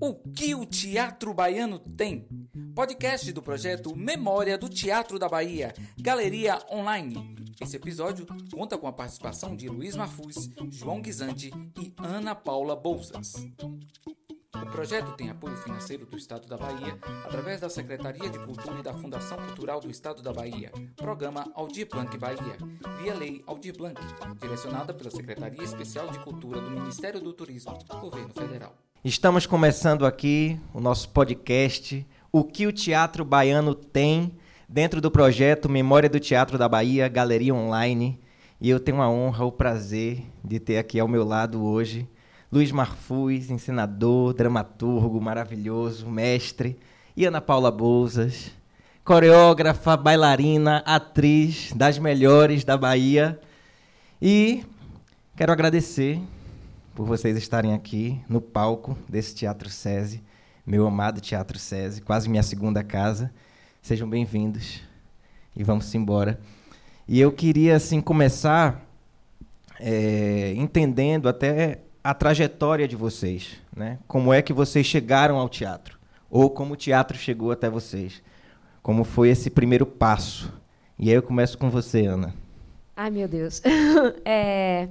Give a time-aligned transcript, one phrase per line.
[0.00, 2.26] O que o Teatro Baiano tem?
[2.74, 7.34] Podcast do projeto Memória do Teatro da Bahia, Galeria Online.
[7.60, 13.34] Esse episódio conta com a participação de Luiz Marfuz, João Guisante e Ana Paula Bolsas.
[14.54, 18.82] O projeto tem apoio financeiro do Estado da Bahia através da Secretaria de Cultura e
[18.82, 22.56] da Fundação Cultural do Estado da Bahia, Programa Aldir Blanc Bahia,
[23.00, 24.00] via Lei Aldir Blanc,
[24.40, 28.85] direcionada pela Secretaria Especial de Cultura do Ministério do Turismo, Governo Federal.
[29.06, 34.32] Estamos começando aqui o nosso podcast O que o Teatro Baiano tem
[34.68, 38.18] dentro do projeto Memória do Teatro da Bahia, Galeria Online.
[38.60, 42.08] E eu tenho a honra, o prazer de ter aqui ao meu lado hoje
[42.50, 46.76] Luiz Marfuz, ensinador, dramaturgo maravilhoso, mestre,
[47.16, 48.50] e Ana Paula Bouzas,
[49.04, 53.38] coreógrafa, bailarina, atriz das melhores da Bahia.
[54.20, 54.64] E
[55.36, 56.20] quero agradecer
[56.96, 60.24] por vocês estarem aqui no palco desse Teatro SESI,
[60.66, 63.30] meu amado Teatro SESI, quase minha segunda casa.
[63.82, 64.80] Sejam bem-vindos
[65.54, 66.40] e vamos embora.
[67.06, 68.82] E eu queria assim começar
[69.78, 73.98] é, entendendo até a trajetória de vocês, né?
[74.08, 75.98] Como é que vocês chegaram ao teatro
[76.30, 78.22] ou como o teatro chegou até vocês?
[78.82, 80.50] Como foi esse primeiro passo?
[80.98, 82.34] E aí eu começo com você, Ana.
[82.96, 83.60] Ai, meu Deus.
[84.24, 84.88] é,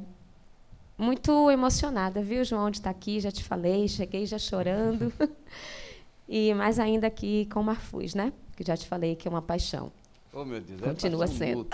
[0.98, 5.12] muito emocionada, viu, João, de estar aqui, já te falei, cheguei já chorando.
[6.28, 8.32] e mais ainda aqui com o Marfuz, né?
[8.56, 9.92] Que já te falei que é uma paixão.
[10.34, 11.68] Oh, meu Deus, Continua é sendo.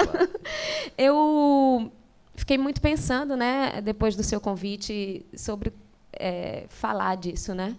[0.97, 1.91] eu
[2.35, 5.71] fiquei muito pensando, né, depois do seu convite, sobre
[6.13, 7.75] é, falar disso, né?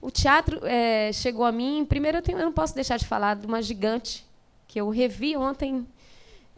[0.00, 1.84] O teatro é, chegou a mim.
[1.84, 4.24] Primeiro, eu, tenho, eu não posso deixar de falar de uma gigante
[4.68, 5.84] que eu revi ontem,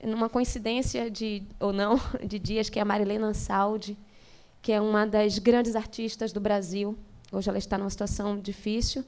[0.04, 3.96] numa coincidência de ou não de dias, que é a Marilena Ansaldi
[4.62, 6.96] que é uma das grandes artistas do Brasil.
[7.32, 9.04] Hoje ela está numa situação difícil,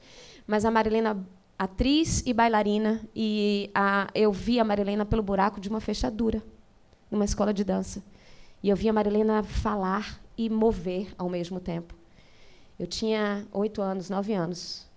[0.47, 1.25] mas a Marilena,
[1.57, 6.41] atriz e bailarina, e a, eu vi a Marilena pelo buraco de uma fechadura,
[7.11, 8.03] numa escola de dança.
[8.61, 11.93] E eu vi a Marilena falar e mover ao mesmo tempo.
[12.79, 14.87] Eu tinha oito anos, nove anos.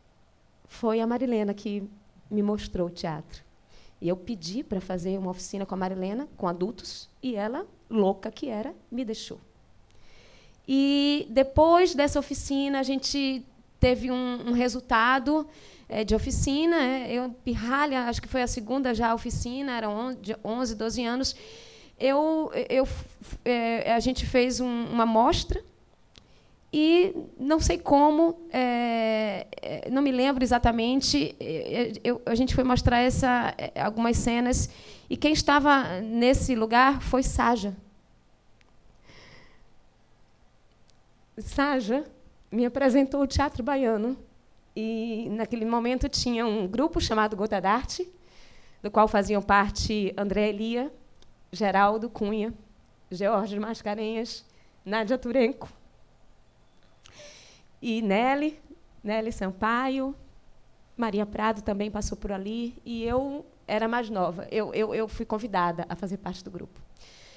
[0.64, 1.88] Foi a Marilena que
[2.30, 3.44] me mostrou o teatro.
[4.00, 8.30] E eu pedi para fazer uma oficina com a Marilena, com adultos, e ela, louca
[8.30, 9.40] que era, me deixou.
[10.68, 13.44] E depois dessa oficina, a gente
[13.78, 15.46] teve um, um resultado
[15.88, 16.76] é, de oficina.
[16.76, 21.36] É, eu, pirralha, acho que foi a segunda já oficina, eram 11, 12 anos.
[21.98, 22.86] Eu, eu,
[23.44, 25.62] é, a gente fez um, uma mostra
[26.72, 29.46] e não sei como, é
[29.90, 31.34] não me lembro exatamente.
[32.04, 34.68] Eu, a gente foi mostrar essa, algumas cenas
[35.08, 37.74] e quem estava nesse lugar foi Saja.
[41.38, 42.04] Saja
[42.50, 44.16] me apresentou o teatro baiano.
[44.74, 48.06] E, naquele momento, tinha um grupo chamado Gota d'Arte,
[48.82, 50.92] do qual faziam parte André Elia,
[51.50, 52.52] Geraldo Cunha,
[53.10, 54.44] George Mascarenhas,
[54.84, 55.68] Nádia Turenco
[57.80, 58.58] e Nelly,
[59.02, 60.14] Nelly Sampaio,
[60.96, 64.46] Maria Prado também passou por ali, e eu era mais nova.
[64.50, 66.80] Eu, eu, eu fui convidada a fazer parte do grupo.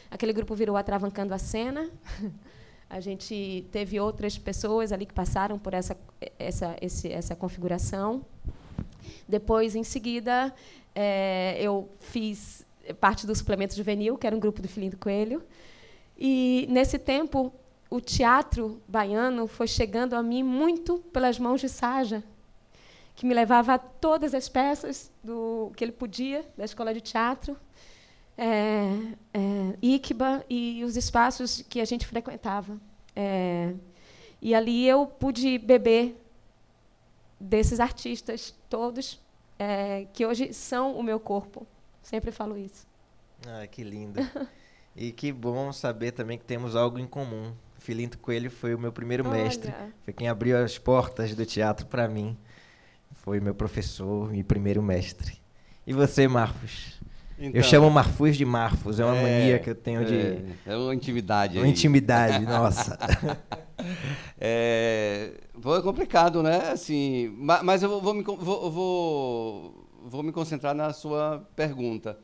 [0.09, 1.89] Aquele grupo virou Atravancando a Cena,
[2.89, 5.95] A gente teve outras pessoas ali que passaram por essa,
[6.39, 8.25] essa, esse, essa configuração.
[9.27, 10.53] Depois, em seguida,
[10.95, 12.65] é, eu fiz
[12.99, 15.43] parte do suplemento juvenil, que era um grupo do Filhinho do Coelho.
[16.17, 17.53] E, nesse tempo,
[17.89, 22.23] o teatro baiano foi chegando a mim muito pelas mãos de Saja,
[23.15, 27.55] que me levava a todas as peças do que ele podia da escola de teatro,
[28.39, 32.79] é, é, Iquiba e os espaços que a gente frequentava.
[33.13, 33.73] É,
[34.41, 36.15] e ali eu pude beber
[37.37, 39.21] desses artistas todos
[39.57, 41.67] é, que hoje são o meu corpo.
[42.01, 42.87] Sempre falo isso.
[43.45, 44.21] Ah, que lindo.
[44.95, 47.53] e que bom saber também que temos algo em comum.
[47.77, 49.43] Filinto Coelho foi o meu primeiro Olha.
[49.43, 49.73] mestre.
[50.05, 52.37] Foi quem abriu as portas do teatro para mim.
[53.11, 55.41] Foi meu professor e primeiro mestre.
[55.85, 56.98] E você, Marcos?
[57.41, 60.13] Então, eu chamo Marfus de Marfus, é uma é, mania que eu tenho de.
[60.13, 61.57] É, é uma intimidade.
[61.57, 61.71] Uma aí.
[61.71, 62.97] intimidade, nossa.
[64.37, 65.31] é,
[65.61, 66.69] foi complicado, né?
[66.71, 72.19] Assim, mas eu vou me, vou, vou, vou me concentrar na sua pergunta.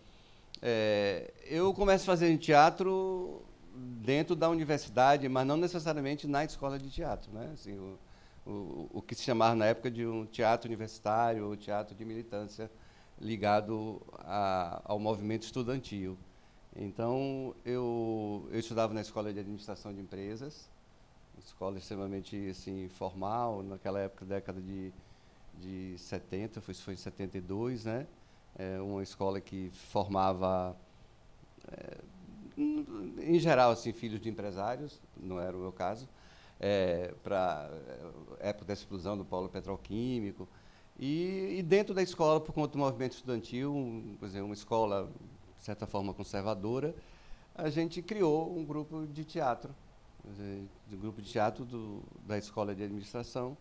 [0.61, 3.41] É, eu começo a fazer teatro
[3.73, 7.51] dentro da universidade, mas não necessariamente na escola de teatro, né?
[7.53, 7.97] Assim, o,
[8.45, 12.69] o, o que se chamava na época de um teatro universitário, ou teatro de militância
[13.19, 16.17] ligado a, ao movimento estudantil.
[16.75, 20.69] Então, eu, eu estudava na Escola de Administração de Empresas,
[21.39, 24.91] escola extremamente assim, formal, naquela época, década de,
[25.59, 28.07] de 70, foi, foi em 72, né?
[28.57, 30.75] É uma escola que formava,
[31.71, 31.97] é,
[32.57, 36.07] em geral, assim, filhos de empresários, não era o meu caso,
[36.59, 37.69] é, para
[38.39, 40.47] é, época da explosão do polo petroquímico.
[40.97, 45.11] E, e, dentro da escola, por conta do movimento estudantil, um, uma escola,
[45.57, 46.95] de certa forma, conservadora,
[47.53, 49.75] a gente criou um grupo de teatro,
[50.25, 53.57] um grupo de teatro do, da escola de administração,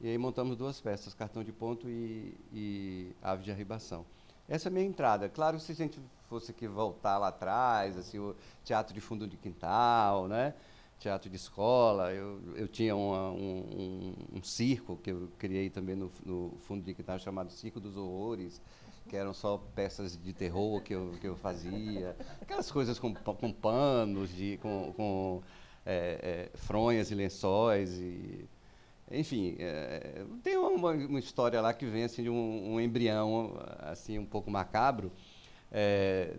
[0.00, 4.04] e aí montamos duas peças, Cartão de Ponto e, e Ave de Arribação.
[4.48, 5.28] Essa é a minha entrada.
[5.28, 8.34] Claro que se a gente fosse aqui voltar lá atrás, assim, o
[8.64, 10.54] teatro de fundo de quintal, né?
[11.02, 15.96] Teatro de escola, eu, eu tinha uma, um, um, um, circo que eu criei também
[15.96, 18.62] no, no fundo de quintal chamado Circo dos Horrores,
[19.08, 23.52] que eram só peças de terror que eu, que eu fazia, aquelas coisas com, com
[23.52, 25.42] panos, de, com, com
[25.84, 28.48] é, é, fronhas e lençóis e
[29.10, 34.18] enfim, é, tem uma, uma, história lá que vem assim de um, um embrião assim
[34.18, 35.12] um pouco macabro
[35.72, 36.34] é,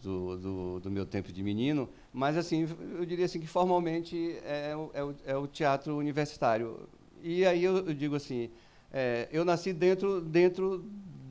[0.00, 4.76] do, do, do, meu tempo de menino, mas assim eu diria assim que formalmente é,
[4.94, 6.88] é, o, é o teatro universitário.
[7.20, 8.50] E aí eu, eu digo assim,
[8.92, 10.84] é, eu nasci dentro dentro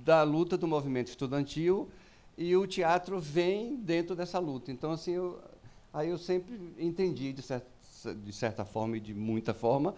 [0.03, 1.89] da luta do movimento estudantil
[2.37, 4.69] e o teatro vem dentro dessa luta.
[4.69, 5.39] Então assim eu,
[5.93, 7.67] aí eu sempre entendi de certa,
[8.13, 9.95] de certa forma e de muita forma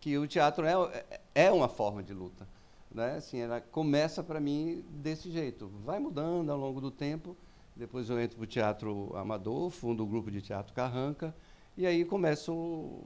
[0.00, 1.04] que o teatro é,
[1.34, 2.48] é uma forma de luta.
[2.94, 3.16] Né?
[3.16, 7.36] Assim, ela começa para mim desse jeito, vai mudando ao longo do tempo.
[7.76, 11.34] Depois eu entro para o teatro amador, fundo o grupo de teatro Carranca,
[11.76, 13.04] e aí começa o,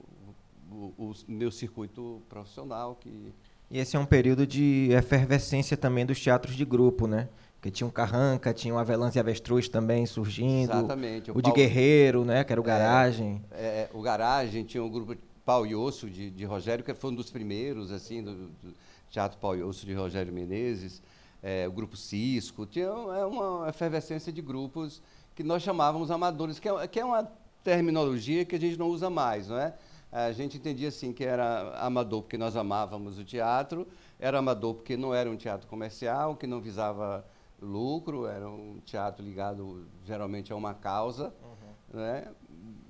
[0.71, 2.95] o, o meu circuito profissional.
[2.95, 3.33] Que...
[3.69, 7.27] E esse é um período de efervescência também dos teatros de grupo, né?
[7.55, 10.71] Porque tinha o Carranca, tinha o Avelãs e Avestruz também surgindo.
[10.71, 11.29] Exatamente.
[11.29, 12.43] O, o de Guerreiro, né?
[12.43, 13.43] Que era o é, Garagem.
[13.51, 17.11] É, é, o Garagem, tinha o grupo Pau e Osso de, de Rogério, que foi
[17.11, 18.73] um dos primeiros, assim, do, do
[19.11, 21.03] Teatro Pau Osso de Rogério Menezes,
[21.43, 25.01] é, o Grupo Cisco, tinha é uma efervescência de grupos
[25.35, 27.29] que nós chamávamos amadores, que é, que é uma
[27.63, 29.75] terminologia que a gente não usa mais, não é?
[30.11, 33.87] A gente entendia assim que era amador porque nós amávamos o teatro,
[34.19, 37.25] era amador porque não era um teatro comercial, que não visava
[37.61, 41.99] lucro, era um teatro ligado geralmente a uma causa, uhum.
[41.99, 42.27] né?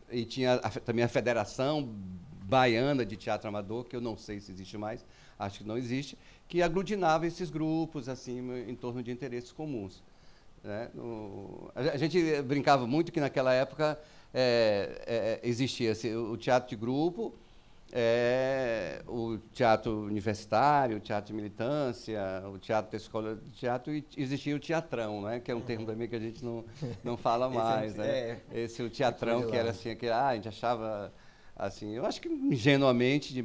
[0.09, 1.95] E tinha a, também a Federação
[2.43, 5.05] Baiana de Teatro Amador, que eu não sei se existe mais,
[5.45, 6.17] acho que não existe,
[6.47, 10.03] que aglutinava esses grupos assim em torno de interesses comuns.
[10.63, 10.89] Né?
[10.93, 13.99] No, a, gente brincava muito que naquela época
[14.33, 17.33] é, é, existia assim, o teatro de grupo,
[17.91, 22.21] é, o teatro universitário, o teatro de militância,
[22.53, 25.39] o teatro da escola de teatro, e existia o teatrão, né?
[25.39, 26.63] que é um termo também que a gente não,
[27.03, 27.93] não fala mais.
[27.99, 28.39] Esse, é, né?
[28.53, 31.11] Esse o teatrão que era assim, que ah, a gente achava
[31.55, 33.43] assim, eu acho que ingenuamente de,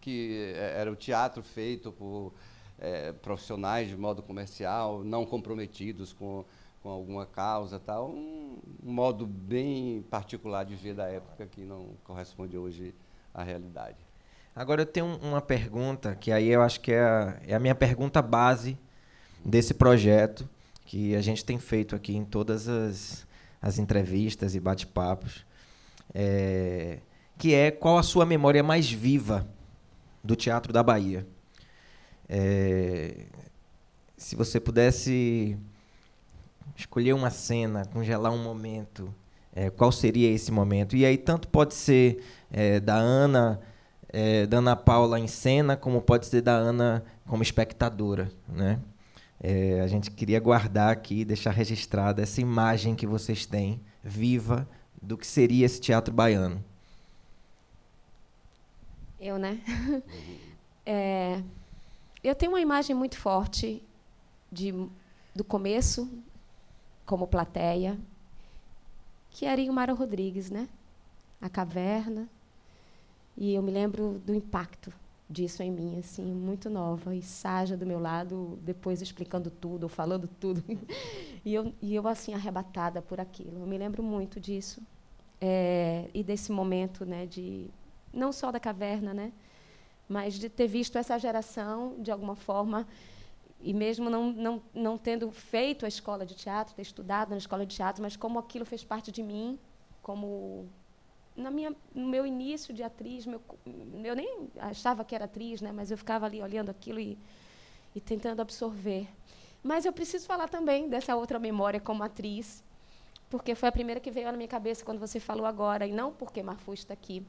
[0.00, 2.32] que era o teatro feito por
[2.78, 6.44] é, profissionais de modo comercial, não comprometidos com,
[6.82, 11.90] com alguma causa, tal, um, um, modo bem particular de ver da época que não
[12.04, 12.94] corresponde hoje
[13.32, 13.96] à realidade.
[14.54, 17.74] Agora eu tenho uma pergunta que aí eu acho que é a, é a minha
[17.74, 18.78] pergunta base
[19.44, 20.48] desse projeto
[20.84, 23.26] que a gente tem feito aqui em todas as,
[23.60, 25.44] as entrevistas e bate-papos.
[26.14, 27.00] É,
[27.38, 29.46] que é qual a sua memória mais viva
[30.22, 31.26] do Teatro da Bahia.
[32.28, 33.26] É,
[34.16, 35.56] se você pudesse
[36.74, 39.14] escolher uma cena, congelar um momento,
[39.54, 40.96] é, qual seria esse momento?
[40.96, 43.60] E aí tanto pode ser é, da Ana,
[44.08, 48.80] é, da Ana Paula em cena, como pode ser da Ana como espectadora, né?
[49.38, 54.66] É, a gente queria guardar aqui, deixar registrada essa imagem que vocês têm viva
[55.00, 56.64] do que seria esse teatro baiano.
[59.20, 59.60] Eu, né?
[60.84, 61.42] é,
[62.22, 63.82] eu tenho uma imagem muito forte
[64.52, 64.72] de,
[65.34, 66.08] do começo,
[67.04, 67.98] como plateia,
[69.30, 70.68] que era Ilmara Rodrigues, né?
[71.40, 72.28] A caverna.
[73.36, 74.92] E eu me lembro do impacto
[75.28, 77.14] disso em mim, assim, muito nova.
[77.14, 80.62] E Saja do meu lado, depois explicando tudo, falando tudo.
[81.44, 83.60] e, eu, e eu, assim, arrebatada por aquilo.
[83.60, 84.80] Eu me lembro muito disso.
[85.40, 87.68] É, e desse momento né, de
[88.16, 89.32] não só da caverna, né?
[90.08, 92.86] mas de ter visto essa geração, de alguma forma,
[93.60, 97.66] e mesmo não, não, não tendo feito a escola de teatro, ter estudado na escola
[97.66, 99.58] de teatro, mas como aquilo fez parte de mim,
[100.02, 100.68] como
[101.34, 103.42] na minha, no meu início de atriz, meu,
[104.04, 107.18] eu nem achava que era atriz, né, mas eu ficava ali olhando aquilo e,
[107.94, 109.08] e tentando absorver.
[109.62, 112.62] Mas eu preciso falar também dessa outra memória como atriz,
[113.28, 116.12] porque foi a primeira que veio na minha cabeça quando você falou agora, e não
[116.12, 117.26] porque Marfu está aqui.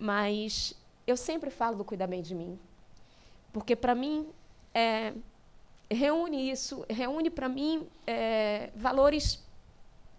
[0.00, 0.74] Mas
[1.06, 2.58] eu sempre falo do cuidar bem de mim.
[3.52, 4.28] Porque, para mim,
[4.74, 5.12] é,
[5.90, 9.44] reúne isso, reúne para mim é, valores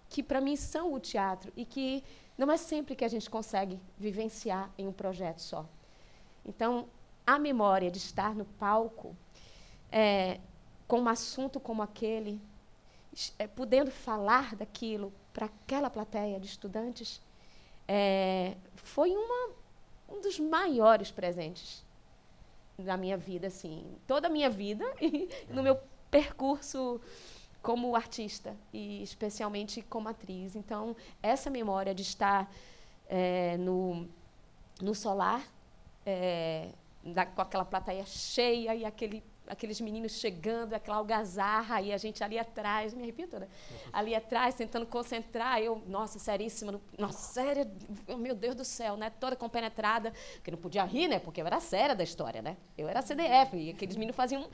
[0.07, 2.03] que, para mim, são o teatro e que
[2.37, 5.65] não é sempre que a gente consegue vivenciar em um projeto só.
[6.45, 6.87] Então,
[7.25, 9.15] a memória de estar no palco
[9.91, 10.39] é,
[10.87, 12.41] com um assunto como aquele,
[13.39, 17.21] é, podendo falar daquilo para aquela plateia de estudantes,
[17.87, 19.53] é, foi uma,
[20.11, 21.85] um dos maiores presentes
[22.77, 26.99] da minha vida, assim, toda a minha vida e no meu percurso
[27.61, 30.55] como artista e especialmente como atriz.
[30.55, 32.51] Então, essa memória de estar
[33.07, 34.07] é, no,
[34.81, 35.43] no solar,
[36.05, 36.69] é,
[37.03, 42.23] da, com aquela plateia cheia e aquele, aqueles meninos chegando, aquela algazarra, e a gente
[42.23, 43.49] ali atrás, me arrepio toda,
[43.91, 47.69] ali atrás, tentando concentrar, eu, nossa, seríssima, nossa, séria,
[48.17, 51.59] meu Deus do céu, né, toda compenetrada, que não podia rir, né, porque eu era
[51.59, 54.47] séria da história, né, eu era CDF, e aqueles meninos faziam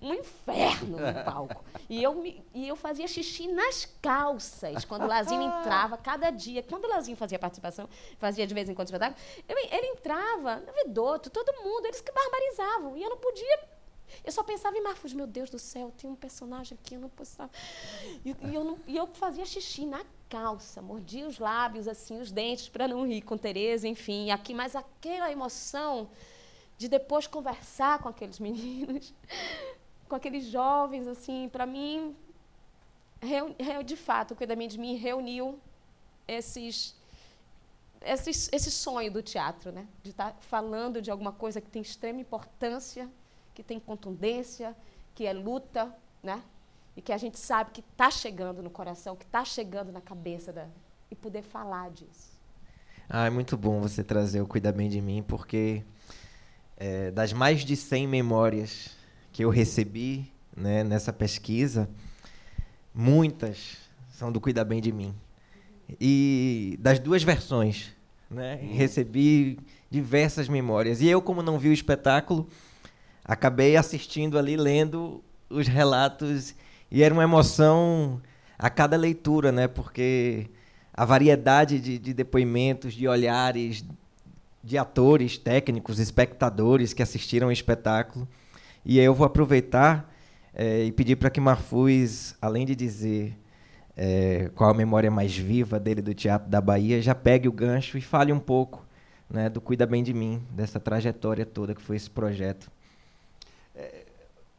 [0.00, 1.64] um inferno no palco.
[1.88, 6.60] E eu, me, e eu fazia xixi nas calças quando o Lazinho entrava, cada dia.
[6.60, 9.16] Quando o Lazinho fazia participação, fazia de vez em quando espetáculo,
[9.48, 12.96] ele, entrava, Vedoto, todo mundo, eles que barbarizavam.
[12.96, 13.71] E eu não podia.
[14.24, 17.08] Eu só pensava em Marfus, meu Deus do céu, tem um personagem aqui, eu não
[17.08, 17.42] posso.
[18.24, 22.30] E, e, eu, não, e eu fazia xixi na calça, mordia os lábios, assim, os
[22.30, 24.30] dentes, para não rir com Tereza, enfim.
[24.30, 26.08] Aqui, mas aquela emoção
[26.78, 29.12] de depois conversar com aqueles meninos
[30.12, 32.14] com aqueles jovens, assim, para mim,
[33.86, 35.58] de fato, o Cuidamento de Mim reuniu
[36.28, 36.94] esses,
[38.02, 39.88] esses, esse sonho do teatro, né?
[40.02, 43.08] de estar tá falando de alguma coisa que tem extrema importância,
[43.54, 44.76] que tem contundência,
[45.14, 46.42] que é luta, né?
[46.96, 50.52] e que a gente sabe que está chegando no coração, que está chegando na cabeça,
[50.52, 50.66] da,
[51.10, 52.32] e poder falar disso.
[53.08, 55.82] Ah, é muito bom você trazer o Cuida Bem de Mim, porque
[56.76, 58.96] é, das mais de 100 memórias
[59.32, 61.88] que eu recebi né, nessa pesquisa,
[62.94, 63.78] muitas
[64.10, 65.14] são do Cuida Bem de Mim.
[66.00, 67.92] E das duas versões,
[68.30, 68.74] né, uhum.
[68.74, 69.58] recebi
[69.90, 71.00] diversas memórias.
[71.00, 72.48] E eu, como não vi o espetáculo,
[73.24, 76.54] acabei assistindo ali, lendo os relatos,
[76.90, 78.20] e era uma emoção
[78.58, 80.48] a cada leitura, né, porque
[80.92, 83.84] a variedade de, de depoimentos, de olhares,
[84.62, 88.28] de atores, técnicos, espectadores que assistiram ao espetáculo
[88.84, 90.12] e eu vou aproveitar
[90.54, 93.36] é, e pedir para que Marfuz, além de dizer
[93.96, 97.96] é, qual a memória mais viva dele do Teatro da Bahia, já pegue o gancho
[97.98, 98.86] e fale um pouco
[99.28, 102.70] né, do Cuida Bem de Mim, dessa trajetória toda que foi esse projeto.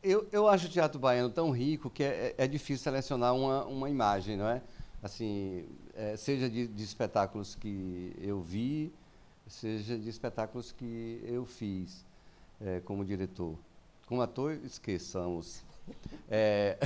[0.03, 3.65] É, eu, eu acho o teatro baiano tão rico que é, é difícil selecionar uma,
[3.65, 4.61] uma imagem, não é?
[5.01, 8.93] Assim, é, seja de, de espetáculos que eu vi,
[9.47, 12.05] seja de espetáculos que eu fiz
[12.61, 13.57] é, como diretor.
[14.05, 15.63] Como ator, esqueçamos.
[16.35, 16.77] É...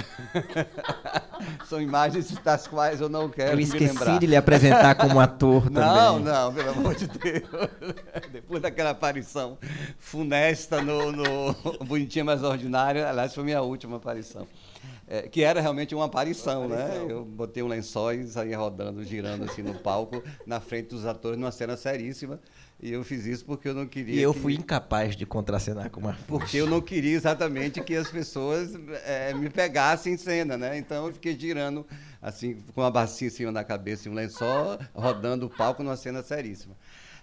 [1.70, 5.84] São imagens das quais eu não quero eu esqueci de lhe apresentar como ator também.
[5.84, 7.44] Não, não, pelo amor de Deus.
[8.32, 9.58] Depois daquela aparição
[9.98, 11.54] funesta no, no
[11.86, 14.46] Bonitinha Mais Ordinária, aliás, foi minha última aparição.
[15.10, 17.14] É, que era realmente uma aparição, uma aparição, né?
[17.14, 21.40] Eu botei um lençóis e saía rodando, girando assim no palco, na frente dos atores,
[21.40, 22.42] numa cena seríssima.
[22.80, 24.16] E eu fiz isso porque eu não queria.
[24.16, 24.40] E eu que...
[24.40, 29.34] fui incapaz de contracenar com uma Porque eu não queria exatamente que as pessoas é,
[29.34, 30.78] me pegassem em cena, né?
[30.78, 31.88] Então eu fiquei girando,
[32.22, 35.96] assim, com uma bacia em cima da cabeça e um lençol, rodando o palco numa
[35.96, 36.76] cena seríssima.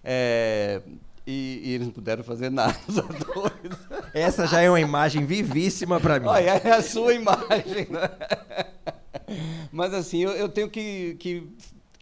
[0.02, 0.80] É,
[1.26, 3.72] e, e, eles não puderam fazer nada, os atores.
[4.12, 6.26] Essa já é uma imagem vivíssima para mim.
[6.26, 8.10] Olha, é a sua imagem, né?
[9.72, 11.48] Mas assim, eu, eu tenho que, que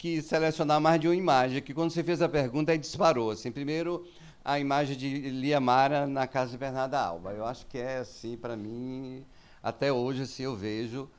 [0.03, 3.31] que selecionar mais de uma imagem, que quando você fez a pergunta, aí disparou.
[3.31, 4.05] Assim, primeiro,
[4.43, 7.31] a imagem de Liamara na casa de Bernarda Alba.
[7.31, 9.23] Eu acho que é, assim, para mim,
[9.63, 11.09] até hoje, assim, eu vejo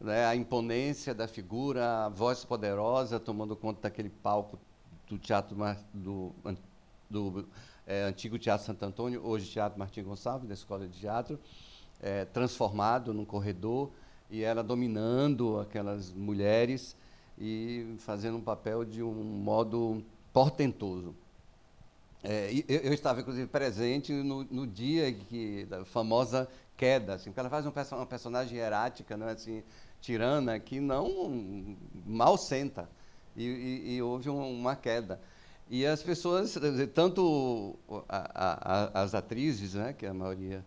[0.00, 4.58] né, a imponência da figura, a voz poderosa, tomando conta daquele palco
[5.08, 5.56] do teatro
[5.94, 6.34] do,
[7.12, 7.46] do
[7.86, 11.38] é, antigo Teatro Santo Antônio, hoje Teatro Martim Gonçalves, da Escola de Teatro,
[12.00, 13.90] é, transformado num corredor,
[14.30, 16.96] e ela dominando aquelas mulheres
[17.38, 20.02] e fazendo um papel de um modo
[20.32, 21.14] portentoso.
[22.24, 27.40] É, eu, eu, estava, inclusive, presente no, no, dia que da famosa queda, assim, porque
[27.40, 29.62] ela faz um, uma personagem hierática, né, assim,
[30.00, 31.76] tirana, que não
[32.06, 32.88] mal senta.
[33.36, 35.20] E, e, e houve um, uma queda.
[35.74, 36.54] E as pessoas,
[36.92, 40.62] tanto a, a, as atrizes, né, que a maioria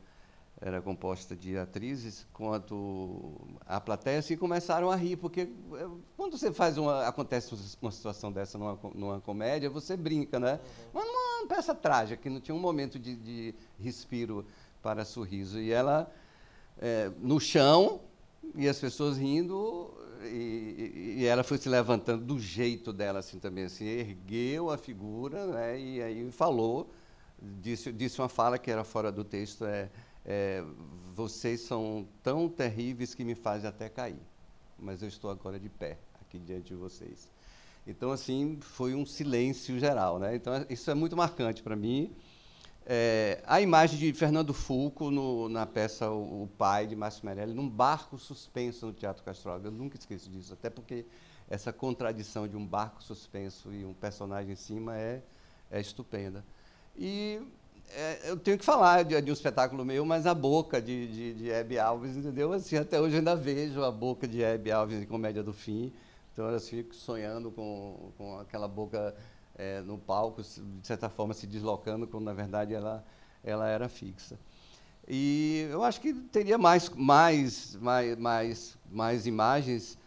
[0.60, 6.52] era composta de atrizes, quanto a plateia, assim, começaram a rir, porque eh, quando você
[6.52, 10.54] faz uma, acontece uma situação dessa numa, numa comédia, você brinca, né?
[10.54, 10.90] Uhum.
[10.92, 14.44] Mas numa uma peça trágica, que não tinha um momento de, de respiro
[14.82, 15.60] para sorriso.
[15.60, 16.12] E ela,
[16.80, 18.02] é, no chão,
[18.56, 19.94] e as pessoas rindo,
[20.27, 25.46] e, e, ela foi se levantando do jeito dela, assim, também, assim, ergueu a figura,
[25.48, 26.91] né, e aí falou,
[27.41, 29.89] disse, disse uma fala que era fora do texto, é,
[30.25, 30.63] é
[31.13, 34.20] vocês são tão terríveis que me fazem até cair,
[34.77, 37.29] mas eu estou agora de pé, aqui diante de vocês.
[37.88, 40.17] Então, assim, foi um silêncio geral.
[40.17, 40.36] Né?
[40.36, 42.15] Então, isso é muito marcante para mim.
[42.88, 47.54] É, a imagem de Fernando Fulco no, na peça o, o, Pai, de Márcio Merelli,
[47.54, 49.60] num barco suspenso no Teatro Castro.
[49.63, 51.06] Eu nunca esqueço disso, até porque
[51.50, 55.24] essa contradição de um barco suspenso e um personagem em cima é,
[55.72, 56.46] é estupenda.
[56.96, 57.42] E
[57.89, 61.34] é, eu tenho que falar de, de, um espetáculo meu, mas a boca de, de,
[61.34, 62.54] de Hebe Alves, entendeu?
[62.54, 65.92] Assim, até hoje eu ainda vejo a boca de Hebe Alves em Comédia do Fim.
[66.34, 69.15] Então eu fico sonhando com, com aquela boca
[69.58, 73.06] é, no palco, de certa forma se deslocando, quando na verdade ela,
[73.44, 74.38] ela era fixa.
[75.08, 79.98] E eu acho que teria mais, mais, mais, mais, mais imagens,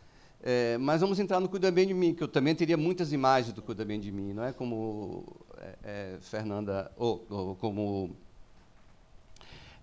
[0.43, 3.53] é, mas vamos entrar no Cuida Bem de Mim, que eu também teria muitas imagens
[3.53, 5.25] do Cuida Bem de Mim, não é como
[5.59, 8.17] é, é Fernanda, ou, ou como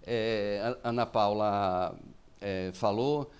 [0.05, 1.97] é, Ana Paula
[2.41, 3.31] é, falou.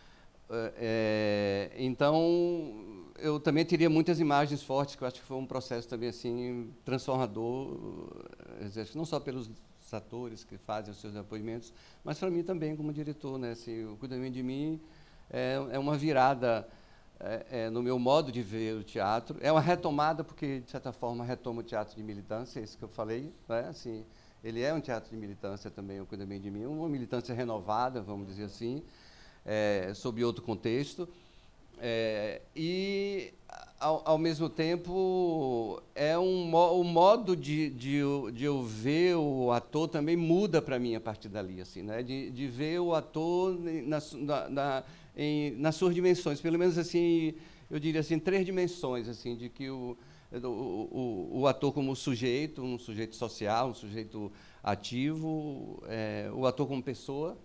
[1.78, 2.85] então,
[3.20, 6.74] eu também teria muitas imagens fortes, que eu acho que foi um processo também assim
[6.84, 8.10] transformador,
[8.60, 9.50] eh, não só pelos
[9.92, 13.52] atores que fazem os seus depoimentos, mas para mim também como diretor, né?
[13.52, 14.82] Assim, o cuidamento de mim
[15.30, 16.68] é, é uma virada
[17.20, 20.92] é, é, no meu modo de ver o teatro, é uma retomada porque de certa
[20.92, 23.68] forma retoma o teatro de militância, é isso que eu falei, né?
[23.70, 24.06] Assim,
[24.44, 28.28] ele é um teatro de militância também, o cuidamento de mim, uma militância renovada, vamos
[28.28, 28.84] dizer assim,
[29.46, 31.08] é, sob outro contexto.
[31.80, 33.34] É, e,
[33.80, 38.02] ao, ao, mesmo tempo, é um, o modo de, de,
[38.34, 42.02] de eu ver o ator também muda para mim a partir dali, assim, né?
[42.02, 44.84] de, de ver o ator na, na, na,
[45.16, 47.36] em, nas suas dimensões, pelo menos assim,
[47.70, 49.98] eu diria assim, três dimensões, assim, de que o,
[50.32, 54.32] o, o, o ator como sujeito, um sujeito social, um sujeito
[54.64, 57.38] ativo, é, o ator como pessoa,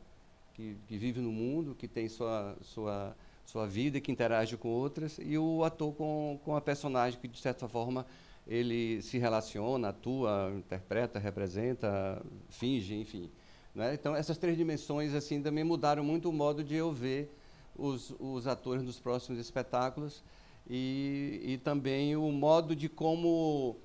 [0.55, 3.16] que, que vive no mundo, que tem sua, sua
[3.51, 7.41] sua vida que interage com outras, e o ator com, com a personagem que, de
[7.41, 8.07] certa forma,
[8.47, 13.29] ele se relaciona, atua, interpreta, representa, finge, enfim.
[13.75, 13.95] Né?
[13.95, 17.37] Então, essas três dimensões assim também mudaram muito o modo de eu ver
[17.77, 20.23] os, os atores nos próximos espetáculos
[20.69, 23.77] e, e também o modo de como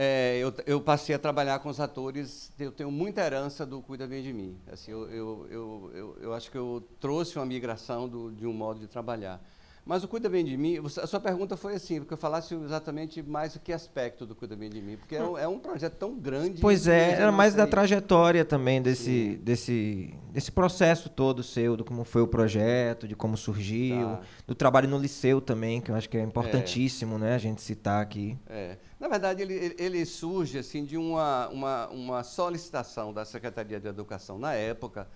[0.00, 4.06] é, eu, eu, passei a trabalhar com os atores, eu tenho muita herança do Cuida
[4.06, 4.56] Bem de Mim.
[4.70, 5.48] Assim, eu, eu,
[5.92, 9.42] eu, eu acho que eu trouxe uma migração do, de um modo de trabalhar.
[9.84, 13.22] Mas o Cuida Bem de Mim, a sua pergunta foi assim, porque eu falasse exatamente
[13.22, 15.94] mais o que aspecto do Cuida Bem de Mim, porque é um, é um projeto
[15.94, 16.60] tão grande.
[16.60, 22.04] Pois é, era mais da trajetória também desse, desse, desse processo todo seu, do como
[22.04, 24.20] foi o projeto, de como surgiu, tá.
[24.46, 27.18] do trabalho no liceu também, que eu acho que é importantíssimo, é.
[27.18, 28.38] né, a gente citar aqui.
[28.46, 28.76] É.
[28.98, 34.38] Na verdade, ele, ele surge assim de uma, uma, uma solicitação da Secretaria de Educação
[34.38, 35.06] na época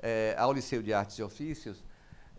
[0.00, 1.82] é, ao Liceu de Artes e Ofícios,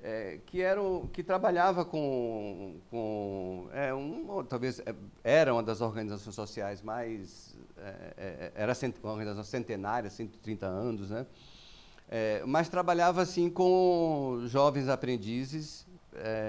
[0.02, 0.80] é, que, era,
[1.12, 4.82] que trabalhava com, com é, um, talvez
[5.24, 11.26] era uma das organizações sociais mais, é, era uma organização centenária, 130 anos, né?
[12.46, 15.88] Mas trabalhava assim com jovens aprendizes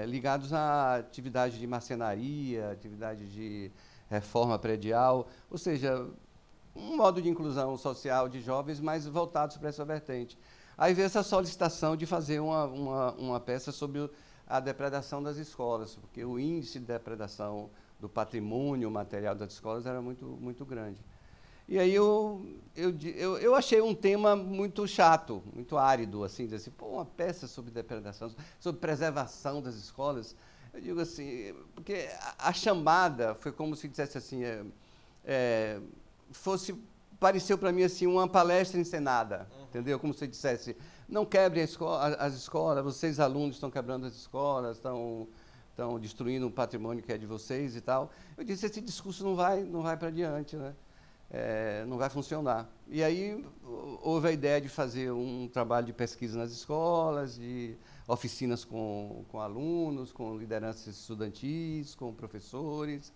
[0.05, 3.71] ligados à atividade de marcenaria, atividade de
[4.09, 6.07] reforma predial, ou seja,
[6.75, 10.37] um modo de inclusão social de jovens mais voltados para essa vertente.
[10.77, 14.09] Aí veio essa solicitação de fazer uma, uma, uma peça sobre
[14.47, 20.01] a depredação das escolas, porque o índice de depredação do patrimônio material das escolas era
[20.01, 21.03] muito, muito grande.
[21.67, 26.57] E aí eu, eu, eu, eu achei um tema muito chato, muito árido, assim, dizer
[26.57, 30.33] assim, pô, uma peça sobre depredação, sobre preservação das escolas.
[30.73, 34.63] Eu digo assim, porque a, a chamada foi como se dissesse assim, é,
[35.25, 35.79] é,
[36.31, 36.75] fosse
[37.19, 39.63] pareceu para mim assim uma palestra encenada, uhum.
[39.65, 39.99] entendeu?
[39.99, 40.77] Como se dissesse,
[41.07, 45.27] não quebrem as escolas, vocês alunos estão quebrando as escolas, estão
[45.69, 48.11] estão destruindo o patrimônio que é de vocês e tal.
[48.35, 50.73] Eu disse, esse discurso não vai não vai para diante, né?
[51.29, 52.69] É, não vai funcionar.
[52.87, 53.45] E aí
[54.01, 57.75] houve a ideia de fazer um trabalho de pesquisa nas escolas, de
[58.07, 63.13] oficinas com, com alunos, com lideranças estudantis, com professores,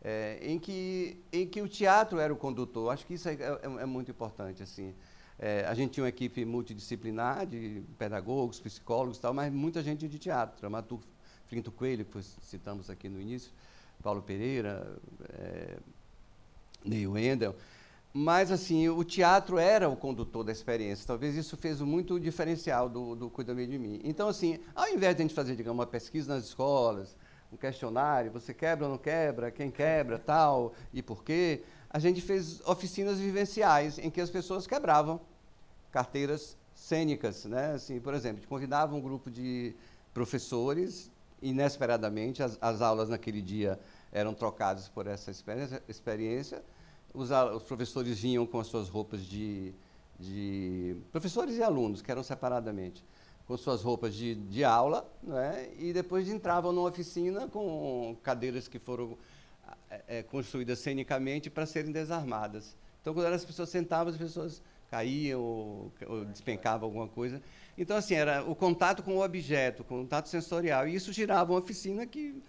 [0.00, 2.92] é, em, que, em que o teatro era o condutor.
[2.92, 4.62] Acho que isso é, é, é muito importante.
[4.62, 4.94] Assim.
[5.38, 10.18] É, a gente tinha uma equipe multidisciplinar de pedagogos, psicólogos tal, mas muita gente de
[10.18, 10.60] teatro.
[10.60, 11.04] Dramaturgo
[11.46, 13.50] Flinto Coelho, que citamos aqui no início,
[14.02, 14.96] Paulo Pereira,
[15.30, 15.78] é,
[16.84, 17.56] Neil Wendel.
[18.12, 21.06] Mas, assim, o teatro era o condutor da experiência.
[21.06, 24.00] Talvez isso fez muito o diferencial do, do Cuida Bem de Mim.
[24.02, 27.16] Então, assim, ao invés de a gente fazer, digamos, uma pesquisa nas escolas,
[27.52, 32.20] um questionário, você quebra ou não quebra, quem quebra, tal, e por quê, a gente
[32.20, 35.20] fez oficinas vivenciais em que as pessoas quebravam
[35.90, 37.72] carteiras cênicas, né?
[37.72, 39.74] Assim, por exemplo, convidava um grupo de
[40.12, 43.78] professores, inesperadamente, as, as aulas naquele dia
[44.12, 46.62] eram trocadas por essa experiência, experiência
[47.12, 49.72] os, os, professores vinham com as suas roupas de,
[50.18, 53.04] de, Professores e alunos, que eram separadamente,
[53.46, 55.70] com suas roupas de, de aula, né?
[55.78, 59.16] e depois entravam numa oficina com cadeiras que foram
[59.90, 62.76] é, é, construídas cenicamente para serem desarmadas.
[63.00, 67.40] Então, quando as pessoas sentavam, as pessoas caíam ou, ou despencavam alguma coisa.
[67.76, 70.88] Então, assim, era o contato com o objeto, contato sensorial.
[70.88, 72.42] E isso girava uma oficina que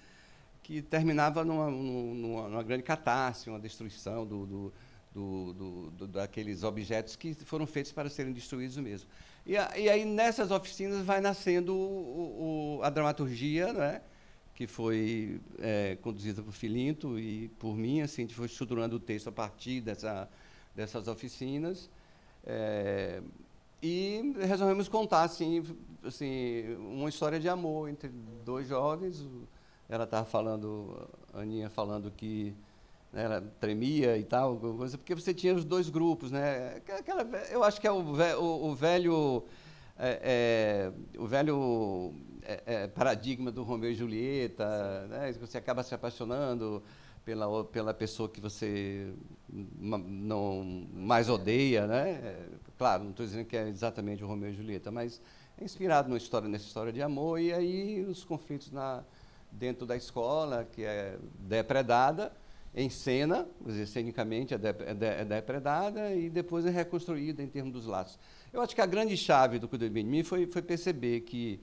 [0.70, 4.74] que terminava numa, numa, numa grande catástrofe, uma destruição do, do,
[5.12, 9.10] do, do, daqueles objetos que foram feitos para serem destruídos mesmo.
[9.48, 14.02] E, a, e aí, nessas oficinas, vai nascendo o, o, a dramaturgia, né?
[14.54, 19.00] que foi é, conduzida por Filinto e por mim, assim, a gente foi estruturando o
[19.00, 20.30] texto a partir dessa,
[20.76, 21.90] dessas oficinas.
[22.46, 23.24] É,
[23.82, 25.66] e resolvemos contar assim,
[26.04, 28.12] assim, uma história de amor entre
[28.46, 29.26] dois jovens,
[29.90, 32.56] ela estava falando, a Aninha falando que
[33.12, 36.82] né, ela tremia e tal, coisa, porque você tinha os dois grupos, né?
[37.00, 38.02] Aquela, eu acho que é o,
[38.40, 39.44] o, o velho,
[39.98, 45.32] é, é, o velho é, é, paradigma do Romeu e Julieta, né?
[45.34, 46.84] Você acaba se apaixonando
[47.26, 49.12] pela pela pessoa que você
[49.52, 52.48] não mais odeia, né?
[52.78, 55.20] Claro, não estou dizendo que é exatamente o Romeu e Julieta, mas
[55.58, 59.04] é inspirado numa história, nessa história de amor e aí os conflitos na
[59.52, 62.32] dentro da escola, que é depredada,
[62.74, 63.48] em cena,
[63.88, 68.20] cenicamente é, é, é depredada e depois é reconstruída em termos dos laços.
[68.54, 71.60] Eu acho que a grande chave do mim foi, foi perceber que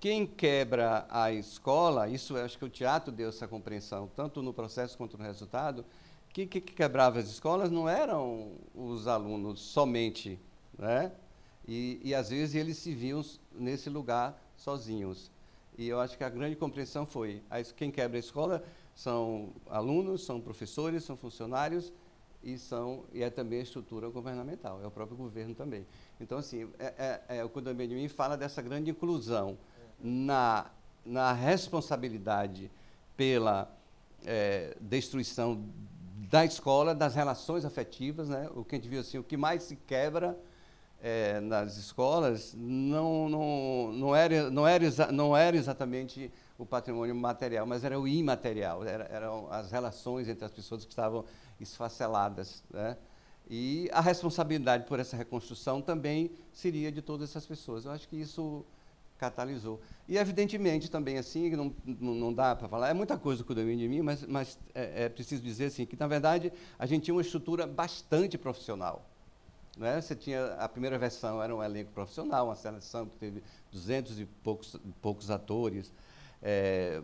[0.00, 4.96] quem quebra a escola, isso acho que o teatro deu essa compreensão, tanto no processo
[4.96, 5.84] quanto no resultado,
[6.32, 10.38] que, que, que quebrava as escolas não eram os alunos somente,
[10.78, 11.10] né?
[11.66, 15.30] E, e às vezes eles se viam nesse lugar sozinhos.
[15.78, 17.40] E eu acho que a grande compreensão foi:
[17.76, 18.64] quem quebra a escola
[18.96, 21.92] são alunos, são professores, são funcionários
[22.42, 25.86] e são e é também a estrutura governamental, é o próprio governo também.
[26.20, 29.56] Então, assim, é, é, é o Benjamin fala dessa grande inclusão
[30.00, 30.66] na,
[31.06, 32.70] na responsabilidade
[33.16, 33.72] pela
[34.24, 35.64] é, destruição
[36.28, 38.50] da escola, das relações afetivas, né?
[38.54, 40.36] O que a gente viu assim, o que mais se quebra
[41.00, 47.66] é, nas escolas não, não, não, era, não, era, não era exatamente o patrimônio material,
[47.66, 51.24] mas era o imaterial, era, eram as relações entre as pessoas que estavam
[51.60, 52.64] esfaceladas.
[52.70, 52.96] Né?
[53.48, 57.84] E a responsabilidade por essa reconstrução também seria de todas essas pessoas.
[57.84, 58.64] Eu acho que isso
[59.16, 59.80] catalisou.
[60.08, 63.88] E, evidentemente, também, assim, não, não dá para falar, é muita coisa do domínio de
[63.88, 67.22] mim, mas, mas é, é preciso dizer assim, que, na verdade, a gente tinha uma
[67.22, 69.08] estrutura bastante profissional.
[69.78, 70.00] Né?
[70.00, 74.26] Você tinha a primeira versão era um elenco profissional, uma seleção que teve duzentos e
[74.26, 75.92] poucos, poucos atores.
[76.40, 77.00] É,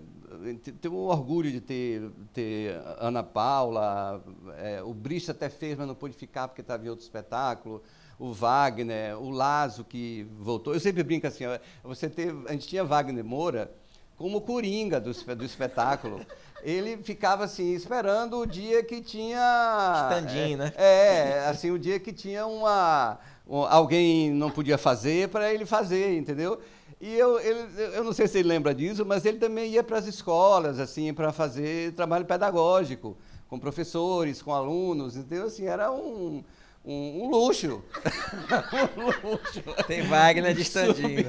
[0.80, 4.22] tenho um orgulho de ter, ter Ana Paula,
[4.58, 7.82] é, o Brice até fez, mas não pôde ficar porque estava em outro espetáculo.
[8.18, 10.72] O Wagner, o Lazo que voltou.
[10.72, 11.44] Eu sempre brinco assim,
[11.82, 13.72] você teve, a gente tinha Wagner Moura
[14.16, 16.24] como coringa do, do espetáculo
[16.64, 20.08] ele ficava assim, esperando o dia que tinha.
[20.10, 20.72] Standinho, é, né?
[20.76, 23.18] É, assim, o dia que tinha uma.
[23.46, 26.58] Um, alguém não podia fazer para ele fazer, entendeu?
[26.98, 29.98] E eu, ele, eu não sei se ele lembra disso, mas ele também ia para
[29.98, 33.14] as escolas, assim, para fazer trabalho pedagógico,
[33.46, 35.48] com professores, com alunos, entendeu?
[35.48, 36.42] Assim, era um,
[36.84, 37.82] um, um luxo.
[38.96, 39.62] um luxo.
[39.86, 41.24] Tem Wagner de standinho.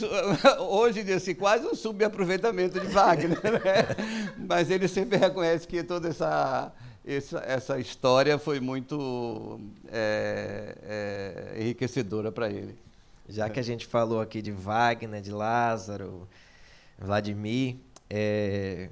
[0.60, 4.34] hoje, assim, quase um subaproveitamento de Wagner, né?
[4.48, 6.72] Mas ele sempre reconhece que toda essa,
[7.04, 9.60] essa, essa história foi muito
[9.92, 12.76] é, é, enriquecedora para ele.
[13.28, 16.28] Já que a gente falou aqui de Wagner, de Lázaro,
[16.98, 17.76] Vladimir,
[18.08, 18.88] é,